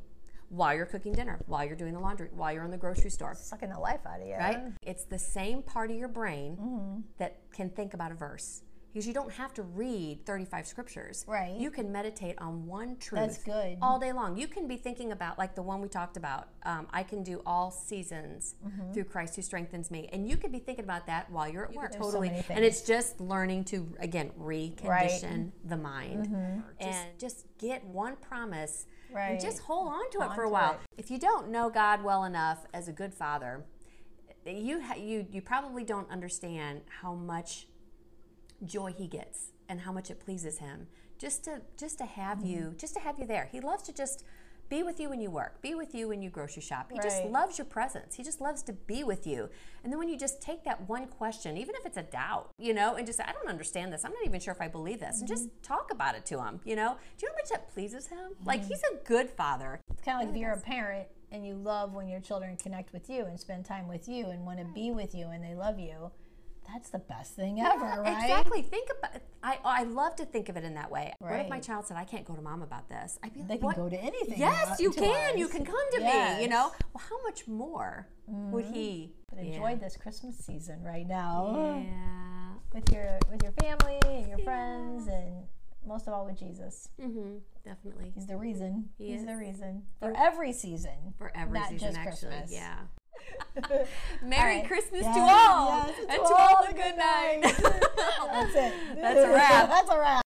while 0.49 0.75
you're 0.75 0.87
cooking 0.87 1.13
dinner, 1.13 1.39
while 1.47 1.65
you're 1.65 1.77
doing 1.77 1.93
the 1.93 2.01
laundry, 2.01 2.29
while 2.35 2.53
you're 2.53 2.65
in 2.65 2.71
the 2.71 2.77
grocery 2.77 3.11
store 3.11 3.35
Sucking 3.39 3.71
the 3.71 3.79
life 3.79 4.01
out 4.07 4.21
of 4.21 4.27
you. 4.27 4.35
right? 4.37 4.59
It's 4.83 5.05
the 5.05 5.19
same 5.19 5.63
part 5.63 5.91
of 5.91 5.97
your 5.97 6.09
brain 6.09 7.05
that 7.19 7.41
can 7.53 7.71
think 7.71 7.95
about 7.95 8.13
a 8.13 8.15
verse. 8.15 8.63
Because 8.91 9.07
you 9.07 9.13
don't 9.13 9.31
have 9.35 9.53
to 9.55 9.63
read 9.63 10.25
35 10.25 10.67
scriptures. 10.67 11.23
Right. 11.29 11.55
You 11.61 11.71
can 11.71 11.93
meditate 11.93 12.37
on 12.39 12.67
one 12.67 12.97
truth. 12.97 13.21
That's 13.21 13.45
good. 13.45 13.77
All 13.83 13.99
day 14.01 14.13
long. 14.13 14.39
You 14.39 14.49
can 14.49 14.67
be 14.67 14.79
thinking 14.79 15.13
about, 15.13 15.39
like 15.39 15.55
the 15.55 15.61
one 15.63 15.83
we 15.83 15.89
talked 15.89 16.17
about, 16.17 16.49
um, 16.63 16.87
I 16.91 17.03
can 17.03 17.23
do 17.23 17.43
all 17.45 17.71
seasons 17.71 18.55
Mm-hmm. 18.67 18.93
through 18.95 19.05
Christ 19.05 19.37
who 19.37 19.43
strengthens 19.43 19.91
me. 19.91 20.09
And 20.11 20.27
you 20.27 20.39
could 20.39 20.51
be 20.51 20.59
thinking 20.59 20.85
about 20.87 21.07
that 21.07 21.31
while 21.31 21.47
you're 21.49 21.65
at 21.67 21.75
work. 21.75 21.93
so 21.93 21.99
totally. 21.99 22.31
many 22.31 22.45
and 22.49 22.65
it's 22.65 22.81
just 22.81 23.21
learning 23.21 23.65
to, 23.67 23.87
again, 24.01 24.31
recondition 24.41 25.51
the 25.67 25.77
mind. 25.77 26.27
Mm-hmm. 26.29 26.61
And 26.81 27.09
just 27.19 27.45
get 27.59 27.85
one 27.85 28.17
promise 28.17 28.87
Right. 29.13 29.31
and 29.31 29.41
just 29.41 29.61
hold 29.61 29.89
on 29.89 30.11
to 30.11 30.23
it 30.23 30.35
for 30.35 30.43
a 30.43 30.51
while. 30.51 30.75
it. 30.75 30.81
If 30.97 31.11
you 31.11 31.19
don't 31.19 31.51
know 31.51 31.71
God 31.71 32.05
well 32.05 32.25
enough 32.25 32.67
as 32.75 32.89
a 32.89 32.93
good 32.93 33.15
father, 33.15 33.65
you 34.47 34.83
you 34.97 35.27
you 35.31 35.43
probably 35.43 35.85
don't 35.85 36.11
understand 36.11 36.83
how 37.03 37.15
much 37.15 37.69
joy 38.65 38.93
he 38.93 39.07
gets 39.07 39.53
and 39.69 39.81
how 39.81 39.93
much 39.93 40.11
it 40.11 40.21
pleases 40.21 40.59
him 40.59 40.87
just 41.19 41.45
to 41.45 41.61
just 41.77 41.99
to 41.99 42.05
have 42.05 42.39
mm-hmm. 42.39 42.49
you 42.49 42.75
just 42.77 42.95
to 42.95 43.01
have 43.01 43.19
you 43.19 43.27
there 43.27 43.49
he 43.51 43.61
loves 43.61 43.83
to 43.85 43.93
just 43.93 44.25
be 44.69 44.83
with 44.83 45.01
you 45.01 45.09
when 45.09 45.21
you 45.21 45.31
work, 45.31 45.63
be 45.63 45.75
with 45.75 45.95
you 45.95 46.09
when 46.09 46.21
you 46.21 46.31
grocery 46.31 46.63
shop. 46.63 46.91
He 46.93 46.99
just 46.99 47.25
loves 47.25 47.57
your 47.59 47.65
presence. 47.65 48.15
He 48.17 48.23
just 48.23 48.41
loves 48.41 48.63
to 48.65 48.73
be 48.73 49.03
with 49.03 49.27
you. 49.27 49.49
And 49.83 49.93
then 49.93 49.99
when 49.99 50.09
you 50.09 50.19
just 50.19 50.43
take 50.43 50.65
that 50.65 50.89
one 50.89 51.07
question, 51.07 51.57
even 51.57 51.75
if 51.77 51.87
it's 51.87 51.97
a 51.97 52.03
doubt, 52.03 52.51
you 52.59 52.75
know, 52.75 52.97
and 52.97 53.07
just 53.07 53.19
say, 53.19 53.25
I 53.27 53.33
don't 53.33 53.49
understand 53.49 53.93
this. 53.93 54.05
I'm 54.05 54.13
not 54.13 54.25
even 54.27 54.41
sure 54.41 54.53
if 54.53 54.61
I 54.61 54.69
believe 54.69 55.01
this. 55.01 55.21
And 55.21 55.29
just 55.29 55.39
Mm-hmm. 55.49 55.63
talk 55.63 55.91
about 55.93 56.15
it 56.17 56.27
to 56.27 56.43
him, 56.43 56.61
you 56.65 56.75
know? 56.77 56.97
Do 57.17 57.25
you 57.27 57.29
know 57.29 57.35
how 57.35 57.43
much 57.43 57.51
that 57.51 57.73
pleases 57.73 58.09
him? 58.09 58.33
Like, 58.45 58.65
he's 58.67 58.83
a 58.93 58.97
good 59.05 59.31
father. 59.31 59.81
It's 59.91 60.03
kind 60.03 60.21
of 60.21 60.27
like 60.27 60.35
if 60.35 60.41
you're 60.41 60.53
a 60.53 60.61
parent 60.61 61.07
and 61.31 61.47
you 61.47 61.55
love 61.55 61.93
when 61.95 62.09
your 62.09 62.21
children 62.21 62.57
connect 62.57 62.93
with 62.93 63.09
you 63.09 63.25
and 63.25 63.39
spend 63.39 63.65
time 63.65 63.87
with 63.89 64.09
you 64.09 64.27
and 64.27 64.45
want 64.45 64.59
to 64.59 64.65
be 64.75 64.91
with 64.91 65.15
you 65.15 65.29
and 65.29 65.43
they 65.45 65.55
love 65.55 65.79
you. 65.79 66.11
That's 66.73 66.91
the 66.91 66.99
best 66.99 67.35
thing 67.35 67.61
ever, 67.61 68.03
right? 68.03 68.23
Exactly. 68.23 68.63
Think 68.63 68.89
about 68.99 69.23
I 69.43 69.59
I 69.65 69.83
love 69.85 70.17
to 70.17 70.25
think 70.27 70.49
of 70.51 70.57
it 70.57 70.65
in 70.65 70.75
that 70.75 70.91
way. 70.91 71.13
What 71.19 71.41
if 71.41 71.49
my 71.49 71.61
child 71.61 71.87
said, 71.87 71.97
I 71.97 72.05
can't 72.05 72.25
go 72.27 72.35
to 72.35 72.43
mom 72.43 72.63
about 72.63 72.89
this? 72.89 73.19
I'd 73.23 73.33
be 73.33 73.41
like, 73.41 73.49
They 73.49 73.57
can 73.57 73.67
what? 73.67 73.77
go 73.77 73.89
to 73.89 73.97
anything. 73.97 74.39
Yes, 74.39 74.79
you 74.79 74.91
can. 74.91 75.39
You 75.39 75.49
can 75.49 75.65
come 75.65 75.91
to 75.93 76.01
me. 76.01 76.07
You 76.07 76.11
Mm-hmm. 76.13 76.51
know. 76.51 76.73
Well, 76.93 77.05
how 77.09 77.23
much 77.23 77.49
more 77.49 78.09
would 78.27 78.67
he 78.67 79.15
But 79.31 79.39
Yeah. 79.45 79.53
enjoy 79.53 79.77
this 79.77 79.97
Christmas 79.97 80.37
season 80.39 80.83
right 80.83 81.07
now 81.07 81.83
Yeah. 81.85 82.55
with 82.75 82.93
your 82.93 83.19
with 83.31 83.43
your 83.43 83.53
family 83.53 83.99
and 84.07 84.29
your 84.29 84.39
friends 84.41 85.07
and 85.09 85.47
most 85.87 86.07
of 86.07 86.13
all 86.13 86.27
with 86.27 86.39
Jesus. 86.39 86.91
Mm-hmm. 87.01 87.39
Definitely. 87.65 88.13
He's 88.15 88.27
the 88.27 88.37
reason. 88.37 88.91
He 88.99 89.13
He's 89.13 89.21
is. 89.21 89.27
the 89.27 89.37
reason 89.37 89.85
for 90.01 90.13
every 90.17 90.53
season. 90.53 91.15
For 91.17 91.33
every 91.35 91.59
not 91.61 91.71
season, 91.71 91.89
just 91.95 91.99
actually. 91.99 92.29
Christmas. 92.37 92.53
Yeah. 92.53 92.79
Merry. 94.23 94.63
Christmas 94.63 95.03
to 95.03 95.09
all. 95.09 95.87
yes, 95.87 95.99
and 96.09 96.11
to 96.11 96.19
to 96.19 96.35
all 96.35 96.57
all 96.57 96.65
a 96.65 96.73
good 96.73 96.75
good 96.75 96.97
night. 96.97 97.41
That's 98.33 98.55
it. 98.55 98.73
That's 98.97 99.21
a 99.21 99.29
wrap. 99.33 99.69
That's 99.75 99.91
a 99.91 99.99
wrap. 99.99 100.23